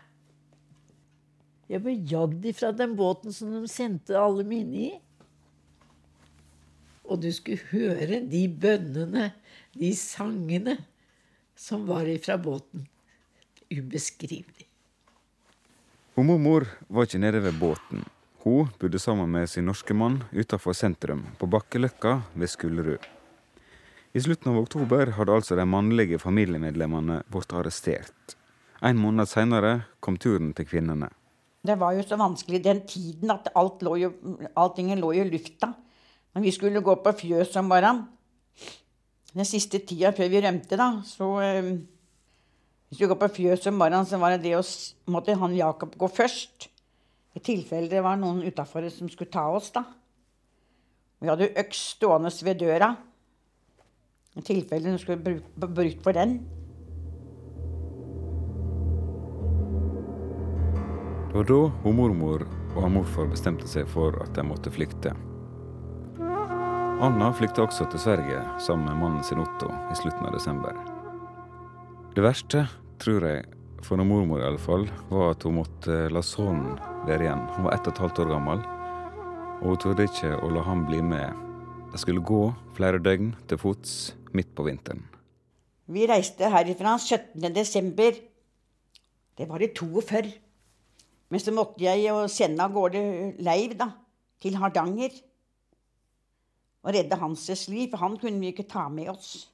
[1.71, 4.89] Jeg ble jagd ifra den båten som de sendte alle mine i.
[7.07, 9.29] Og du skulle høre de bønnene,
[9.79, 10.75] de sangene,
[11.55, 12.83] som var ifra båten.
[13.71, 14.70] Ubeskrivelig.
[16.19, 18.01] Og mormor var ikke nede ved båten.
[18.43, 23.05] Hun bodde sammen med sin norske mann utafor sentrum, på Bakkeløkka ved Skullerud.
[24.11, 28.35] I slutten av oktober hadde altså de mannlige familiemedlemmene blitt arrestert.
[28.83, 31.07] En måned seinere kom turen til kvinnene.
[31.63, 34.11] Det var jo så vanskelig den tiden at alt lå jo,
[34.59, 35.71] allting lå i lufta.
[36.33, 38.07] Men vi skulle gå på fjøs om morgenen
[39.31, 41.67] Den siste tida før vi rømte, da, så eh,
[42.91, 44.63] Hvis vi går på fjøs om morgenen, så var det det å
[45.13, 46.67] måtte han Jakob gå først.
[47.31, 49.85] I tilfelle det var noen utafor som skulle ta oss, da.
[51.23, 52.89] Vi hadde øks stående ved døra.
[54.35, 56.41] I tilfelle hun skulle brukt for den.
[61.31, 62.43] Det var da hun mormor
[62.75, 65.15] og han morfar bestemte seg for at de måtte flykte.
[67.01, 70.75] Anna flykta også til Sverige sammen med mannen sin Otto i slutten av desember.
[72.11, 72.65] Det verste,
[73.01, 73.45] tror jeg,
[73.81, 76.75] for noen mormor i alle fall, var at hun måtte la sønnen
[77.07, 77.45] være igjen.
[77.55, 78.61] Hun var ett og et halvt år gammel,
[79.61, 81.47] og hun torde ikke å la han bli med.
[81.91, 82.43] De skulle gå
[82.77, 85.03] flere døgn til fots midt på vinteren.
[85.91, 87.49] Vi reiste herifra 17.
[87.55, 88.15] desember.
[89.35, 90.31] Det var i 42.
[91.31, 93.01] Men så måtte jeg jo sende av gårde
[93.43, 93.89] Leiv da,
[94.43, 95.15] til Hardanger.
[96.85, 99.50] Og redde Hanses liv, for han kunne vi ikke ta med oss.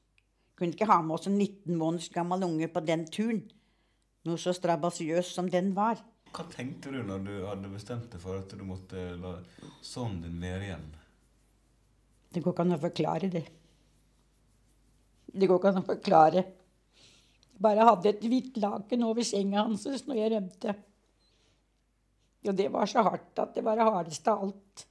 [0.57, 3.43] Kunne ikke ha med oss en 19 måneders gammel unge på den turen.
[4.25, 6.01] Noe så strabasiøst som den var.
[6.33, 9.37] Hva tenkte du når du hadde bestemt deg for at du måtte la
[9.85, 10.89] sønnen din være igjen?
[12.33, 13.45] Det går ikke an å forklare det.
[15.27, 16.43] Det går ikke an å forklare.
[17.53, 20.75] Jeg bare hadde et hvitt laken over senga hans når jeg rømte.
[22.47, 24.85] Og det var så hardt at det var det hardeste av alt.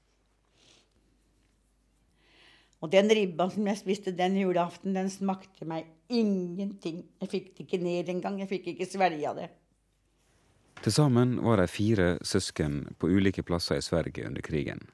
[2.87, 7.01] Og den ribba som jeg spiste den julaften, den smakte meg ingenting.
[7.19, 8.37] Jeg fikk det ikke ned engang.
[8.39, 9.49] Jeg fikk ikke svelga det.
[10.85, 14.85] Til sammen var de fire søsken på ulike plasser i Sverige under krigen.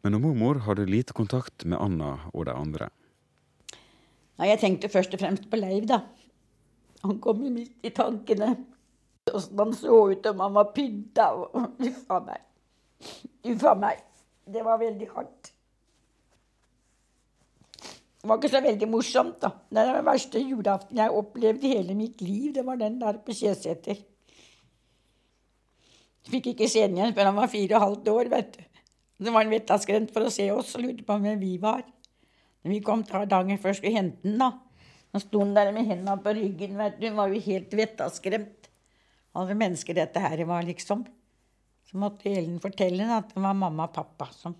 [0.00, 2.88] Men mormor hadde lite kontakt med Anna og de andre.
[4.40, 6.00] Nei, Jeg tenkte først og fremst på Leiv, da.
[7.04, 8.54] Han kom jo midt i tankene.
[9.28, 11.28] Åssen han så ut om han var pynta.
[11.52, 12.48] Uff a meg.
[13.44, 14.00] Uff a meg.
[14.48, 15.53] Det var veldig hardt.
[18.24, 19.50] Det var ikke så veldig morsomt, da.
[19.68, 22.54] Det er den verste julaften jeg opplevde i hele mitt liv.
[22.56, 23.98] Det var den der på Kjeseter.
[26.32, 28.62] Fikk ikke se den igjen før han var fire og halvt år, vet du.
[29.20, 31.84] Så var han vettaskremt for å se oss og lurte på hvem vi var.
[32.64, 34.54] Når vi kom til Hardanger først skulle hente den, da.
[35.12, 37.10] Han sto der med hendene på ryggen, vet du.
[37.10, 38.70] Hun var jo helt vettaskremt.
[39.36, 41.04] Alle mennesker dette her var, liksom.
[41.84, 44.56] Så måtte Ellen fortelle at det var mamma og pappa som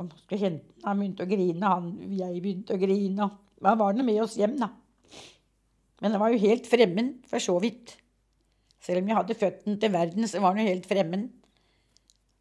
[0.00, 0.72] og hente.
[0.86, 3.28] Han begynte å grine, han, jeg begynte å grine.
[3.62, 4.70] Han var nå med oss hjem, da.
[6.02, 7.94] Men han var jo helt fremmed, for så vidt.
[8.82, 11.28] Selv om jeg hadde født den til verden, så var han jo helt fremmed.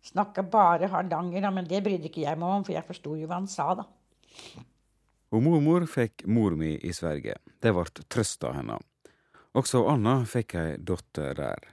[0.01, 3.37] Snakka bare Hardanger, men det brydde ikke jeg meg om, for jeg forsto jo hva
[3.37, 3.85] han sa, da.
[5.31, 7.37] Og mormor fikk mor mi i Sverige.
[7.61, 8.79] Det ble trøsta henne.
[9.55, 11.69] Også Anna fikk ei datter der.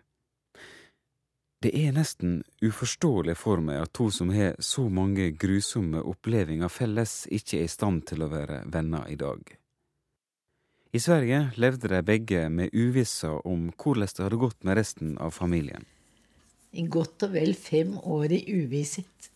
[1.59, 7.15] Det er nesten uforståelig for meg at to som har så mange grusomme opplevelser felles,
[7.35, 9.43] ikke er i stand til å være venner i dag.
[10.95, 15.35] I Sverige levde de begge med uvissa om hvordan det hadde gått med resten av
[15.35, 15.83] familien.
[16.73, 19.31] I godt og vel fem år i uvisshet.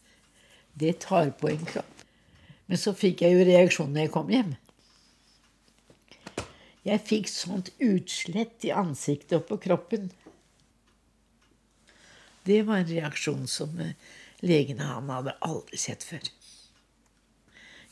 [0.79, 2.07] Det tar på en kropp.
[2.71, 4.55] Men så fikk jeg jo reaksjon når jeg kom hjem.
[6.87, 10.13] Jeg fikk sånt utslett i ansiktet og på kroppen.
[12.45, 13.95] Det var en reaksjon som eh,
[14.43, 16.27] legene han hadde aldri sett før.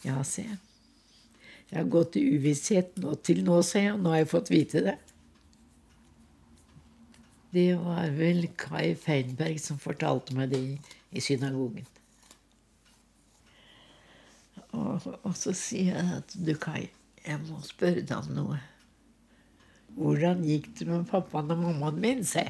[0.02, 0.46] Ja, se.
[1.70, 4.82] Jeg har gått i uvisshet nå til nå, jeg, og nå har jeg fått vite
[4.88, 4.96] det.
[7.54, 10.62] Det var vel Kai Feinberg som fortalte meg det
[11.10, 11.86] i synagogen.
[14.70, 16.88] Og, og så sier jeg at du, Kai,
[17.26, 18.60] jeg må spørre deg om noe.
[19.98, 22.46] Hvordan gikk det med pappaen og mammaen min, se?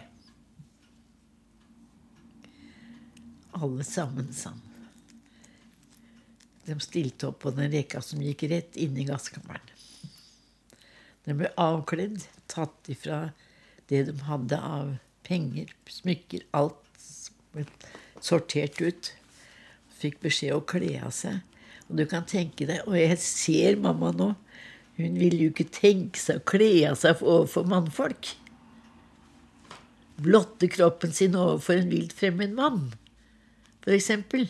[3.52, 4.66] Alle sammen, sammen.
[6.64, 9.72] De stilte opp på den reka som gikk rett inn i gasskammeren.
[11.26, 13.30] De ble avkledd, tatt ifra
[13.90, 14.92] det de hadde av
[15.26, 16.78] penger, smykker, alt
[18.22, 19.12] sortert ut.
[20.00, 21.40] Fikk beskjed å kle av seg.
[21.90, 24.30] Og du kan tenke deg Og jeg ser mamma nå.
[25.00, 28.34] Hun ville jo ikke tenke seg å kle av seg overfor mannfolk.
[30.20, 32.90] Blotte kroppen sin overfor en vilt fremmed mann,
[33.96, 34.48] eksempel.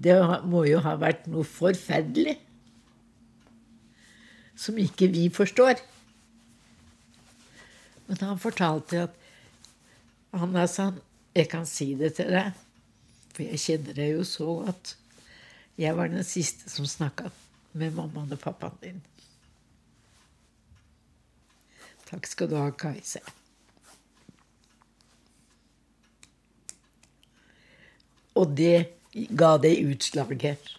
[0.00, 0.16] Det
[0.48, 2.38] må jo ha vært noe forferdelig
[4.60, 5.80] som ikke vi forstår.
[8.08, 9.18] Men han fortalte at
[10.36, 11.00] han sa sånn,
[11.34, 12.56] jeg kan si det til deg,
[13.34, 14.94] for jeg kjenner deg jo så godt.
[15.80, 17.30] Jeg var den siste som snakka
[17.78, 18.98] med mammaen og pappaen din.
[22.10, 23.22] Takk skal du ha, Kajse.
[28.40, 28.88] Og det
[29.36, 30.70] ga det utslaget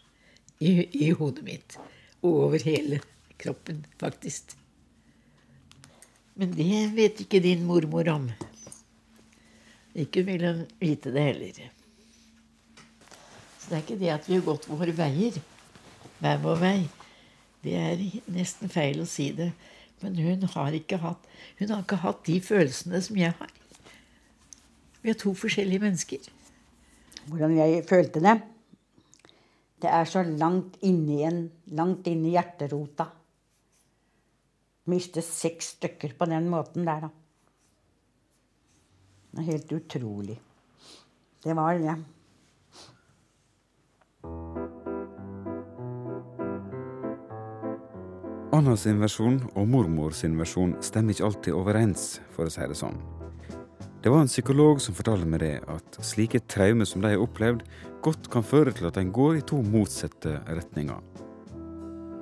[0.62, 0.72] i,
[1.06, 1.78] i hodet mitt.
[2.22, 3.02] Og Over hele
[3.42, 4.56] kroppen, faktisk.
[6.36, 8.30] Men det vet ikke din mormor om.
[9.96, 11.62] Ikke vil hun vite det heller.
[13.60, 15.38] Så det er ikke det at vi har gått våre veier,
[16.22, 16.80] hver vår vei.
[17.62, 19.52] Det er nesten feil å si det.
[20.02, 21.26] Men hun har ikke hatt,
[21.60, 23.52] hun har ikke hatt de følelsene som jeg har.
[25.02, 26.30] Vi er to forskjellige mennesker.
[27.30, 28.38] Hvordan jeg følte det?
[29.82, 31.44] Det er så langt inni en,
[31.78, 33.08] langt inni hjerterota.
[34.92, 37.12] Miste seks stykker på den måten der, da.
[39.32, 40.40] Det er helt utrolig.
[41.42, 41.96] Det var det.
[48.52, 52.06] Anna sin versjon og mormor sin versjon stemmer ikke alltid overens,
[52.36, 53.21] for å si det sånn.
[54.04, 57.62] Det var en psykolog som fortalte meg det, at slike traumer som de har opplevd,
[58.02, 60.98] godt kan føre til at en går i to motsatte retninger.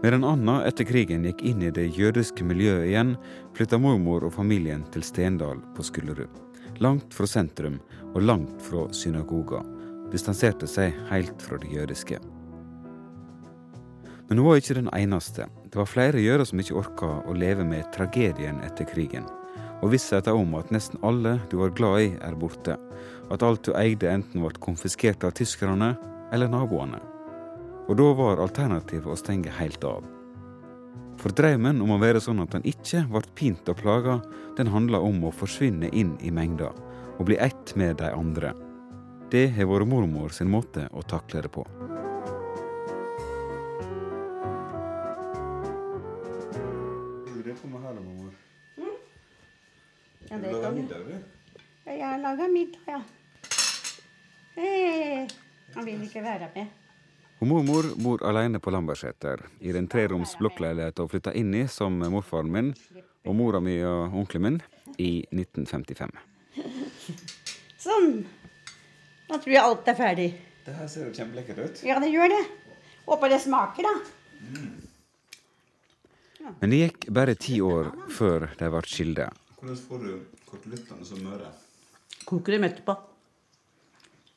[0.04, 3.16] Medan Anna etter krigen gikk inn i det jødiske miljøet igjen,
[3.56, 6.36] flytta mormor og familien til Stendal på Skullerud.
[6.84, 7.80] Langt fra sentrum
[8.12, 9.64] og langt fra synagoga.
[10.12, 12.20] Distanserte seg helt fra det jødiske.
[14.28, 15.48] Men hun var ikke den eneste.
[15.72, 19.28] Det var flere jøder som ikke orka å leve med tragedien etter krigen.
[19.80, 22.76] Og vissheten om at nesten alle du var glad i, er borte.
[23.32, 25.94] At alt du eide enten ble konfiskert av tyskerne
[26.36, 27.00] eller naboene.
[27.90, 30.04] Og da var alternativet å stenge helt av.
[31.20, 34.20] For drømmen om å være sånn at en ikke ble pint og plaga,
[34.56, 36.72] den handla om å forsvinne inn i mengda
[37.20, 38.54] og bli ett med de andre.
[39.30, 41.66] Det har vært mormor sin måte å takle det på.
[52.70, 53.02] Middag, ja.
[55.76, 56.68] Han vil ikke være med.
[57.40, 61.96] Og mormor bor alene på Lambertseter, i den treroms blokkleilighet hun flytta inn i som
[62.12, 62.74] morfaren min
[63.24, 64.60] og mora mi og onkelen min
[65.00, 66.12] i 1955.
[67.86, 68.26] Sånn.
[69.30, 70.30] Da tror jeg alt er ferdig.
[70.66, 71.84] Det her ser jo kjempelekkert ut.
[71.88, 72.42] Ja, det gjør det.
[73.08, 73.96] Håper det smaker, da.
[76.60, 79.30] Men det gikk bare ti år før de ble skilde.
[79.60, 80.12] Hvordan får du
[80.50, 81.54] kotelettene så møre?
[82.30, 82.96] Koker dem etterpå.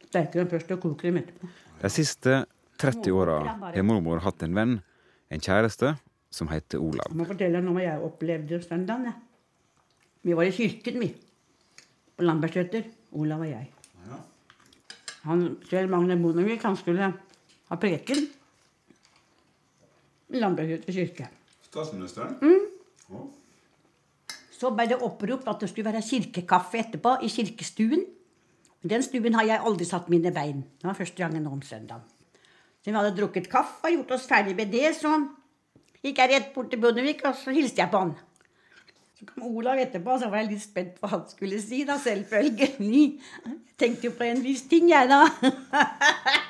[0.09, 1.51] Steker dem først og koker dem etterpå.
[1.83, 2.39] De siste
[2.81, 4.79] 30 åra har mormor hatt en venn,
[5.33, 5.95] en kjæreste,
[6.33, 7.11] som heter Olav.
[7.13, 9.05] Jeg må fortelle om hva jeg opplevde søndagen.
[9.11, 9.15] jeg.
[10.23, 11.11] Vi var i kirken, vi.
[12.17, 12.89] På Lambertseter.
[13.13, 13.69] Olav og jeg.
[15.23, 17.13] Han, Kjell Magne Bondevik han skulle
[17.69, 18.25] ha preken
[20.33, 21.29] i Lambertseter kirke.
[21.69, 22.39] Statsministeren?
[23.13, 23.21] Å,
[24.63, 28.05] Så ble det opprop at det skulle være kirkekaffe etterpå i kirkestuen.
[28.87, 30.61] Den stuen har jeg aldri satt mine bein.
[30.79, 32.05] Det var første gangen om søndagen.
[32.83, 35.11] Så vi hadde drukket kaffe og gjort oss ferdig med det, så
[36.03, 38.15] gikk jeg rett bort til Bondevik, og så hilste jeg på han.
[39.19, 41.83] Så kom Olav etterpå, og så var jeg litt spent på hva han skulle si,
[41.87, 43.05] da, selvfølgelig.
[43.47, 45.21] Jeg tenkte jo på en viss ting, jeg, da.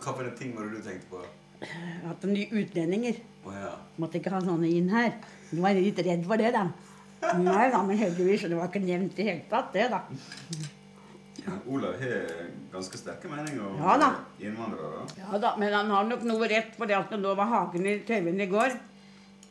[0.00, 1.20] Hva for en ting var det du tenkte på?
[2.08, 3.72] At nye utlendinger Oh, ja.
[4.00, 5.14] måtte ikke ha sånne inn her.
[5.50, 6.66] Jeg var litt redd for det, da.
[7.20, 10.00] Nei da, men heldigvis, det var ikke nevnt i hele tatt, det, da.
[11.44, 11.56] ja.
[11.68, 12.30] Olav har
[12.72, 15.04] ganske sterke meninger om Ja innvandrere.
[15.18, 17.98] Ja da, men han har nok noe rett for det at nå var Hagen i
[18.08, 18.78] TV-en i går.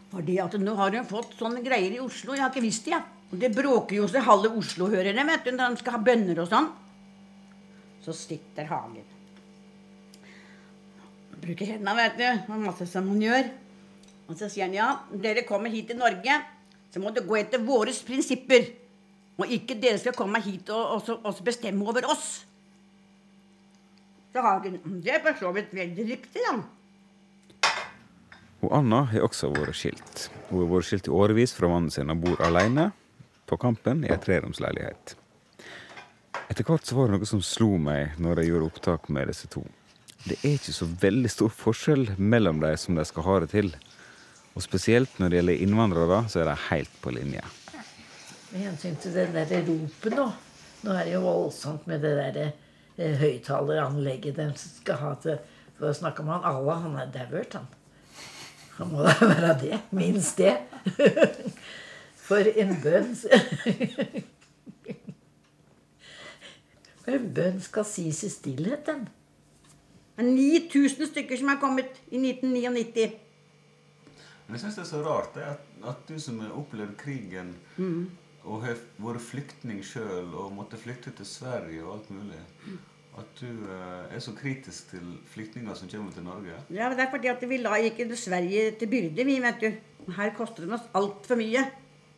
[0.10, 2.34] Fordi at nå har hun fått sånne greier i Oslo.
[2.34, 3.16] Jeg har ikke visst det, jeg.
[3.30, 6.04] Og det bråker jo så halve Oslo hører det, vet du, når de skal ha
[6.10, 6.70] bønner og sånn.
[8.02, 9.06] Så sitter Hagen.
[11.40, 12.54] Bruker hendene, vet du.
[12.56, 13.52] Og masse som han gjør.
[14.30, 16.36] Og så sier han ja, dere kommer hit til Norge,
[16.90, 18.70] så må det gå etter våre prinsipper.
[19.40, 22.42] Og ikke dere skal komme hit og, og, og bestemme over oss.
[24.34, 26.60] Så Hagen Det er for så vidt veldig riktig, da.
[28.60, 30.28] Og Anna har også vært skilt.
[30.50, 32.90] Hun har vært skilt i årevis fra mannen sin og bor alene
[33.50, 35.16] på Kampen i ei treromsleilighet.
[36.50, 39.48] Etter hvert så var det noe som slo meg når jeg gjorde opptak med disse
[39.54, 39.64] to.
[40.26, 43.72] Det er ikke så veldig stor forskjell mellom dem som de skal ha det til.
[44.60, 47.39] Og spesielt når det gjelder innvandrere, så er de helt på linje.
[48.51, 50.26] Med hensyn til det der ropet nå.
[50.84, 55.39] Nå er det jo voldsomt med det der eh, høyttaleranlegget de skal ha til
[55.78, 57.70] For å snakke om han Allah, han er dauert, han.
[58.82, 59.80] Han må da være det.
[59.95, 60.57] Minst det.
[62.28, 63.16] For en bønn
[66.99, 69.07] For en bønn skal sies i stillhet, den.
[70.20, 73.29] Er 9000 stykker som er kommet i 1999.
[74.50, 77.52] Men jeg syns det er så rart det, at, at du som har opplevd krigen
[78.41, 82.39] og har vært flyktning sjøl og måtte flykte til Sverige og alt mulig,
[83.20, 86.56] at du eh, er så kritisk til flyktninger som kommer til Norge.
[86.74, 89.70] Ja, men Det er fordi at vi la ikke Sverige til byrde, vi, vet du.
[90.18, 91.68] Her koster det oss altfor mye.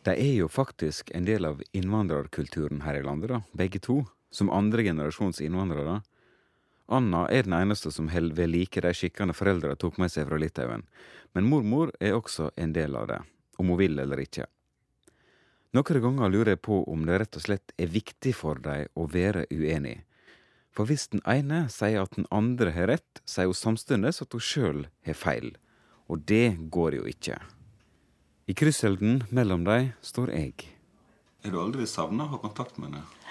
[0.06, 4.00] De er jo faktisk en del av innvandrerkulturen her i landet, da, begge to.
[4.32, 6.00] Som andre generasjons innvandrere.
[6.88, 10.38] Anna er den eneste som holder ved like de skikkene foreldrene tok med seg fra
[10.40, 10.82] Litauen.
[11.32, 13.20] Men mormor er også en del av det,
[13.58, 14.48] om hun vil eller ikke.
[15.72, 19.06] Noen ganger lurer jeg på om det rett og slett er viktig for dem å
[19.08, 20.02] være uenig.
[20.72, 24.44] For hvis den ene sier at den andre har rett, sier hun samtidig at hun
[24.44, 25.54] sjøl har feil.
[26.12, 27.38] Og det går jo ikke.
[28.48, 30.68] I krysselden mellom dem står jeg.
[31.44, 33.21] Er du aldri savna å ha kontakt med henne?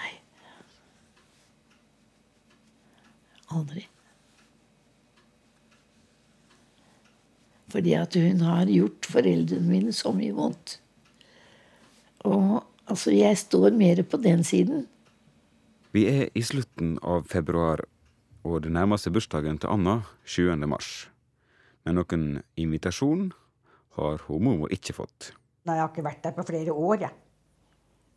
[3.52, 3.86] Aldri.
[7.72, 10.76] Fordi at hun har gjort foreldrene mine så mye vondt.
[12.28, 14.86] Og altså, jeg står mer på den siden.
[15.92, 17.82] Vi er i slutten av februar,
[18.44, 20.54] og det nærmer seg bursdagen til Anna 7.
[20.68, 21.08] mars.
[21.84, 22.26] Men noen
[22.60, 23.30] invitasjon
[23.98, 25.32] har hun mormor ikke fått.
[25.66, 27.18] Nei, jeg har ikke vært der på flere år, jeg.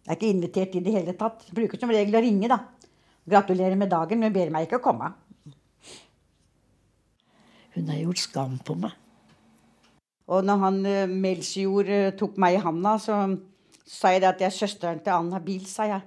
[0.05, 1.47] Jeg er ikke invitert i det hele tatt.
[1.47, 2.59] Jeg bruker som regel å ringe, da.
[3.25, 5.11] Gratulerer med dagen, men ber meg ikke å komme.
[7.75, 8.95] Hun har gjort skam på meg.
[10.31, 13.19] Og når han uh, Melchior eh, tok meg i handa, så
[13.85, 16.01] sa jeg det at jeg er søsteren til Anna Bil, sa jeg.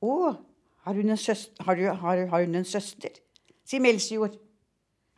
[0.00, 0.14] Å,
[0.86, 1.66] har hun en søster?
[1.66, 3.20] Har, har, har hun en søster?
[3.64, 4.36] sier Melsjord.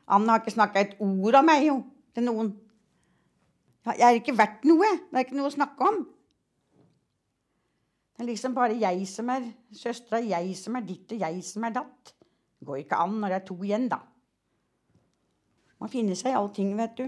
[0.07, 1.81] Anna har ikke snakka et ord av meg, jo,
[2.15, 2.53] til noen.
[3.87, 4.91] Jeg er ikke verdt noe.
[5.11, 6.03] Det er ikke noe å snakke om.
[8.17, 11.67] Det er liksom bare jeg som er søstera, jeg som er ditt, og jeg som
[11.69, 12.15] er datt.
[12.57, 14.01] Det går ikke an når det er to igjen, da.
[15.83, 17.07] Man finner seg i allting, vet du.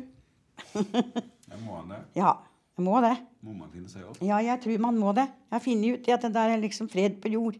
[0.74, 2.00] Jeg må han det?
[2.18, 2.34] Ja,
[2.76, 3.14] jeg må det.
[3.46, 4.20] Må man finne seg i alt?
[4.24, 5.26] Ja, jeg tror man må det.
[5.48, 7.56] Jeg har funnet ut at det der er liksom fred på jord.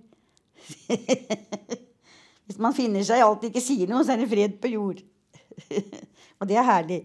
[2.48, 4.72] Hvis man finner seg i alt og ikke sier noe, så er det fred på
[4.72, 5.00] jord.
[6.38, 7.00] og det er herlig.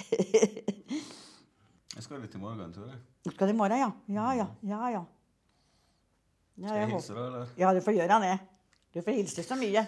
[1.96, 3.00] Jeg skal litt i morgen, tror jeg.
[3.34, 3.90] Skal du i morgen, ja?
[4.08, 4.46] Ja, ja.
[4.64, 5.02] ja, ja.
[6.56, 7.50] ja Skal jeg jeg hilse, deg, eller?
[7.60, 8.30] Ja, du får gjøre det.
[8.94, 9.84] Du får hilse så mye.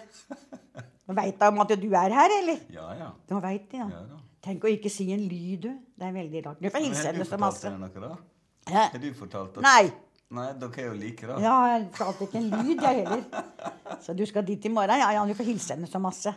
[1.13, 2.61] Veit du om at du er her, eller?
[2.71, 3.09] Ja, ja.
[3.29, 3.89] Nå veit det, ja.
[3.91, 4.19] ja da.
[4.43, 5.73] Tenk å ikke si en lyd, du.
[5.99, 6.63] Det er veldig rart.
[6.63, 7.67] Du får hilse henne Men masse.
[7.67, 8.73] har du fortalt henne noe, da?
[8.73, 8.85] Hæ?
[8.93, 9.69] Har du fortalt henne?
[9.69, 10.13] Nei.
[10.33, 11.37] Nei, dere er jo like, da.
[11.43, 13.99] Ja, jeg fortalte ikke en lyd, jeg heller.
[14.01, 15.03] Så du skal dit i morgen?
[15.03, 16.33] Ja, ja, du får hilse henne så masse.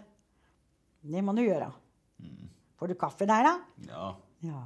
[1.06, 1.70] Det må du gjøre.
[2.76, 3.54] Får du kaffe der, da?
[3.88, 4.08] Ja.
[4.44, 4.64] Ja.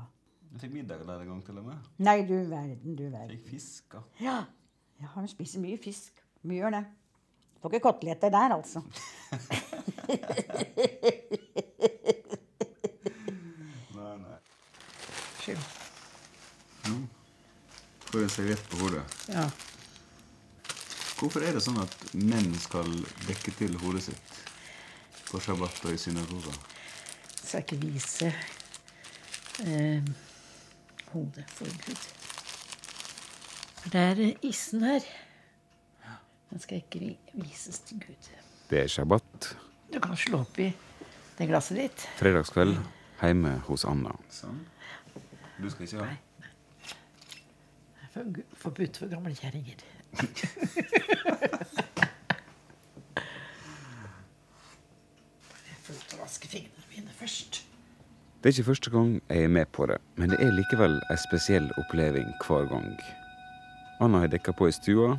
[0.50, 1.90] Jeg fikk middag der en gang, til og med.
[2.02, 3.36] Nei, du verden, du verden.
[3.36, 3.92] Fikk fisk.
[3.92, 4.02] da.
[4.20, 4.38] Ja,
[5.00, 6.18] ja hun spiser mye fisk.
[6.42, 6.84] Mye gjør det.
[7.60, 8.80] Får ikke koteletter der, altså.
[13.94, 14.38] Nei, nei.
[15.42, 15.64] Skyld.
[18.10, 19.02] Får en serviett på hodet.
[19.28, 19.44] Ja.
[21.20, 22.88] Hvorfor er det sånn at menn skal
[23.28, 24.38] dekke til hodet sitt
[25.28, 26.54] på shabbat og i synagoga?
[27.36, 28.30] Skal ikke vise
[29.66, 30.00] eh,
[31.12, 32.06] hodet for Gud.
[33.82, 35.04] For det er issen her.
[36.50, 38.30] Den skal ikke vises til Gud.
[38.70, 39.56] Det er shabbat,
[39.92, 40.68] Du kan slå opp i
[41.38, 42.08] det glasset ditt.
[42.18, 42.76] fredagskveld,
[43.22, 44.12] hjemme hos Anna.
[44.30, 44.60] Sånn.
[45.60, 46.04] Du skal ikke ha?
[46.06, 46.16] Nei.
[46.80, 49.76] Det er for- Forbudt for gamle kjerringer.
[55.68, 57.62] Jeg får vaske fingrene mine først.
[58.40, 61.18] Det er ikke første gang jeg er med på det, men det er likevel en
[61.28, 62.94] spesiell oppleving hver gang.
[64.00, 65.18] Anna har dekka på i stua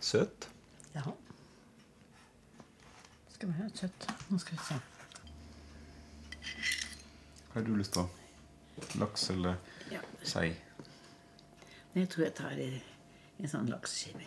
[0.00, 0.48] Søt.
[0.94, 1.02] Ja.
[3.34, 4.06] Skal vi ha et kjøtt?
[4.30, 4.78] Nå skal vi se.
[7.48, 8.04] Hva har du lyst på?
[9.00, 9.56] Laks eller
[9.90, 10.00] Ja.
[10.22, 10.54] sei?
[11.94, 14.22] Jeg tror jeg tar en sånn lakseskive.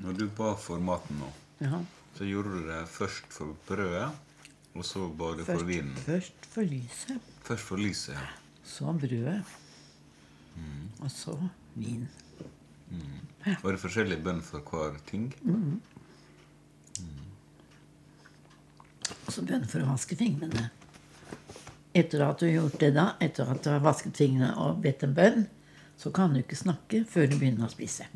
[0.00, 1.30] Når du ba for maten nå,
[1.60, 1.84] Ja.
[2.16, 4.10] så gjorde du det først for brødet,
[4.74, 5.94] og så ba du for Først, vinen.
[5.96, 8.26] først for lyset, Først for lyset, ja.
[8.64, 9.44] så brødet,
[11.00, 11.36] og så
[11.74, 12.08] vin.
[13.44, 15.30] Var det forskjellig bønn for hver ting?
[19.26, 20.68] Og så bønn for å vaske fingrene.
[21.96, 25.06] Etter at du har gjort det, da, etter at du har vasket fingrene og bedt
[25.06, 25.46] en bønn,
[26.00, 28.06] så kan du ikke snakke før du begynner å spise.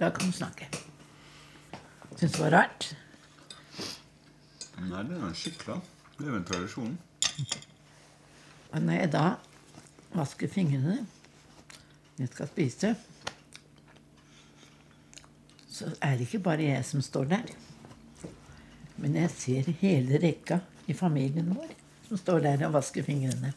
[0.00, 0.68] Da kan du snakke.
[2.16, 2.92] Syns det var rart?
[4.82, 5.76] Nei, det er en skikk, da.
[6.16, 6.94] Det er jo en tradisjon.
[8.72, 9.26] Og når jeg da
[10.16, 11.02] vasker fingrene
[12.18, 12.94] jeg skal spise,
[15.72, 17.54] så er det ikke bare jeg som står der.
[19.00, 21.72] Men jeg ser hele rekka i familien vår
[22.12, 23.54] som står der og vasker fingrene.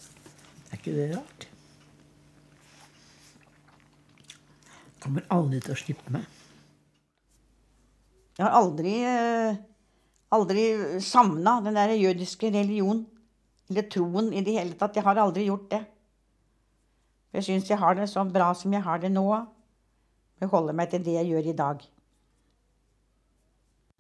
[0.71, 1.47] Er ikke det rart?
[5.03, 6.23] Kommer aldri til å slippe meg.
[8.35, 9.59] Jeg har aldri, eh,
[10.31, 10.63] aldri
[11.03, 13.05] savna den der jødiske religionen
[13.69, 14.95] eller troen i det hele tatt.
[14.95, 15.83] Jeg har aldri gjort det.
[17.35, 19.25] Jeg syns jeg har det så bra som jeg har det nå.
[20.39, 21.81] Jeg holder meg til det jeg gjør i dag.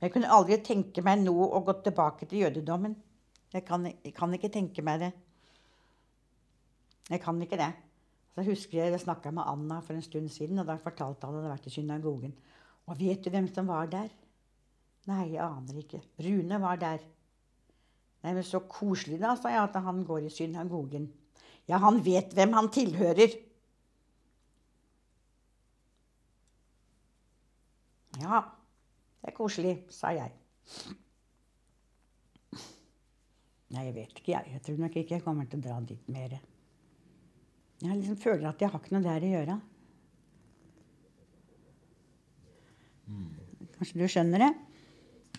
[0.03, 2.95] Jeg kunne aldri tenke meg nå å gå tilbake til jødedommen.
[3.51, 5.11] Jeg kan, jeg kan ikke tenke meg det.
[7.09, 7.71] Jeg kan ikke det.
[8.35, 11.35] Så husker jeg jeg snakka med Anna for en stund siden, og da fortalte han
[11.35, 12.33] at han hadde vært i synagogen.
[12.87, 14.09] Og vet du hvem som var der?
[15.09, 16.01] Nei, jeg aner ikke.
[16.23, 17.03] Rune var der.
[18.23, 21.07] Nei, men Så koselig, da, sa jeg, at han går i synagogen.
[21.69, 23.33] Ja, han vet hvem han tilhører.
[28.21, 28.41] Ja,
[29.21, 30.31] det er koselig, sa jeg.
[33.73, 34.51] Nei, jeg vet ikke, jeg.
[34.53, 36.37] Jeg tror nok ikke jeg kommer til å dra dit mer.
[37.81, 39.57] Jeg liksom føler at jeg har ikke noe der å gjøre.
[43.75, 44.51] Kanskje du skjønner det?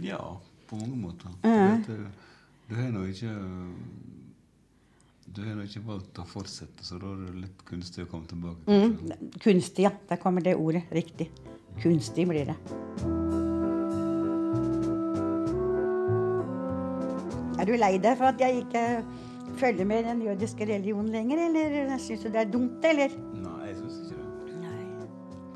[0.04, 0.20] Ja,
[0.68, 1.32] på mange måter.
[1.46, 1.78] Ja.
[1.86, 2.26] Du, vet,
[2.68, 3.32] du har nå ikke
[5.36, 8.64] Du har ikke valgt å fortsette, så da er det litt kunstig å komme tilbake.
[8.72, 9.90] Mm, kunstig, ja.
[10.08, 11.28] Der kommer det ordet riktig.
[11.82, 12.56] Kunstig blir det.
[17.56, 18.82] Er du lei deg for at jeg ikke
[19.60, 23.12] følger med den jødiske religionen lenger, eller syns du det er dumt, eller?
[23.40, 24.56] Nei, jeg syns ikke det.
[24.60, 24.82] Nei.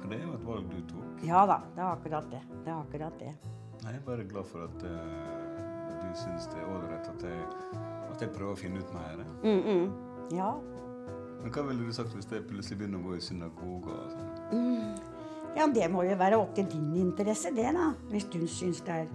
[0.01, 1.25] For det er jo et valg du tok.
[1.29, 2.41] Ja da, det er akkurat det.
[2.65, 3.33] Det er akkurat det.
[3.81, 7.89] Jeg er bare glad for at uh, du syns det er ålreit at, jeg-
[8.21, 9.25] at jeg prøver å finne ut mer.
[9.43, 10.37] Mm -mm.
[10.37, 10.51] Ja.
[11.43, 14.95] Men hva ville du sagt hvis jeg plutselig begynner å gå i synagoga og sånn?
[15.57, 17.93] ja, det må jo være opp til din interesse, det, da.
[18.11, 19.07] Hvis du syns det er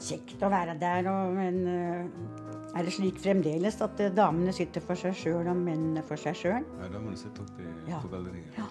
[0.00, 4.80] kjekt å være der, og, men uh, er det slik fremdeles at eh, damene sitter
[4.80, 6.64] for seg sjøl og mennene for seg sjøl?
[6.80, 8.00] Ja, da må du sitte oppe Ja.
[8.00, 8.58] på galleriet.
[8.58, 8.64] Ja.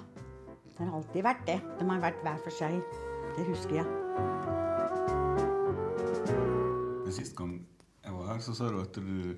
[0.77, 1.61] Det har alltid vært det.
[1.79, 2.81] De har vært hver for seg.
[3.37, 3.85] Det husker jeg.
[7.03, 7.67] Men sist gang
[8.05, 9.35] jeg var her, så sa du at du,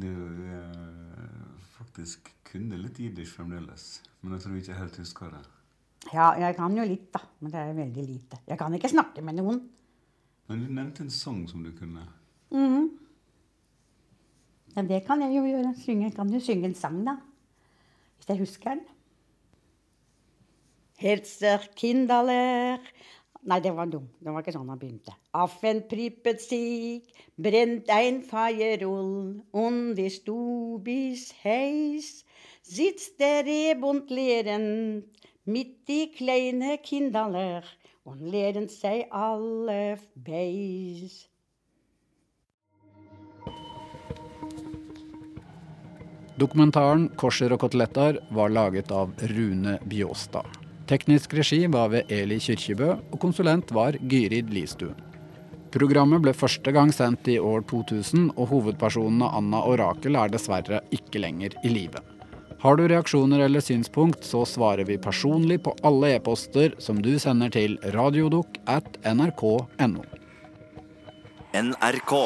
[0.00, 0.12] du
[0.48, 3.88] eh, faktisk kunne litt jiddisch fremdeles.
[4.20, 5.42] Men jeg tror ikke jeg helt husker det.
[6.12, 7.20] Ja, jeg kan jo litt, da.
[7.40, 8.40] Men det er veldig lite.
[8.48, 9.60] Jeg kan ikke snakke med noen.
[10.48, 12.06] Men du nevnte en sang som du kunne.
[12.54, 12.88] Mhm.
[14.76, 15.74] Ja, det kan jeg jo gjøre.
[15.80, 16.12] Synge.
[16.14, 17.16] Kan du synge en sang, da.
[18.16, 18.84] Hvis jeg husker den.
[20.98, 22.82] Helt sterk Kindaler
[23.48, 24.04] Nei, det var dum.
[24.20, 25.14] Det var ikke sånn han begynte.
[25.32, 27.00] Affen prippet sig,
[27.40, 32.26] brent ein Feierull, und die Stubis heis,
[32.60, 34.68] sitz der Rebund leren,
[35.48, 37.64] midt i kleine Kindaler,
[38.04, 41.24] und leren seg alle beis.
[46.38, 50.67] Dokumentaren 'Korser og koteletter' var laget av Rune Bjåstad.
[50.88, 54.96] Teknisk regi var ved Eli Kyrkjebø, og konsulent var Gyrid Listuen.
[55.68, 60.80] Programmet ble første gang sendt i år 2000, og hovedpersonene Anna og Rakel er dessverre
[60.96, 62.00] ikke lenger i live.
[62.62, 67.52] Har du reaksjoner eller synspunkt, så svarer vi personlig på alle e-poster som du sender
[67.54, 70.02] til radiodukk at nrk.no.
[71.54, 72.16] NRK.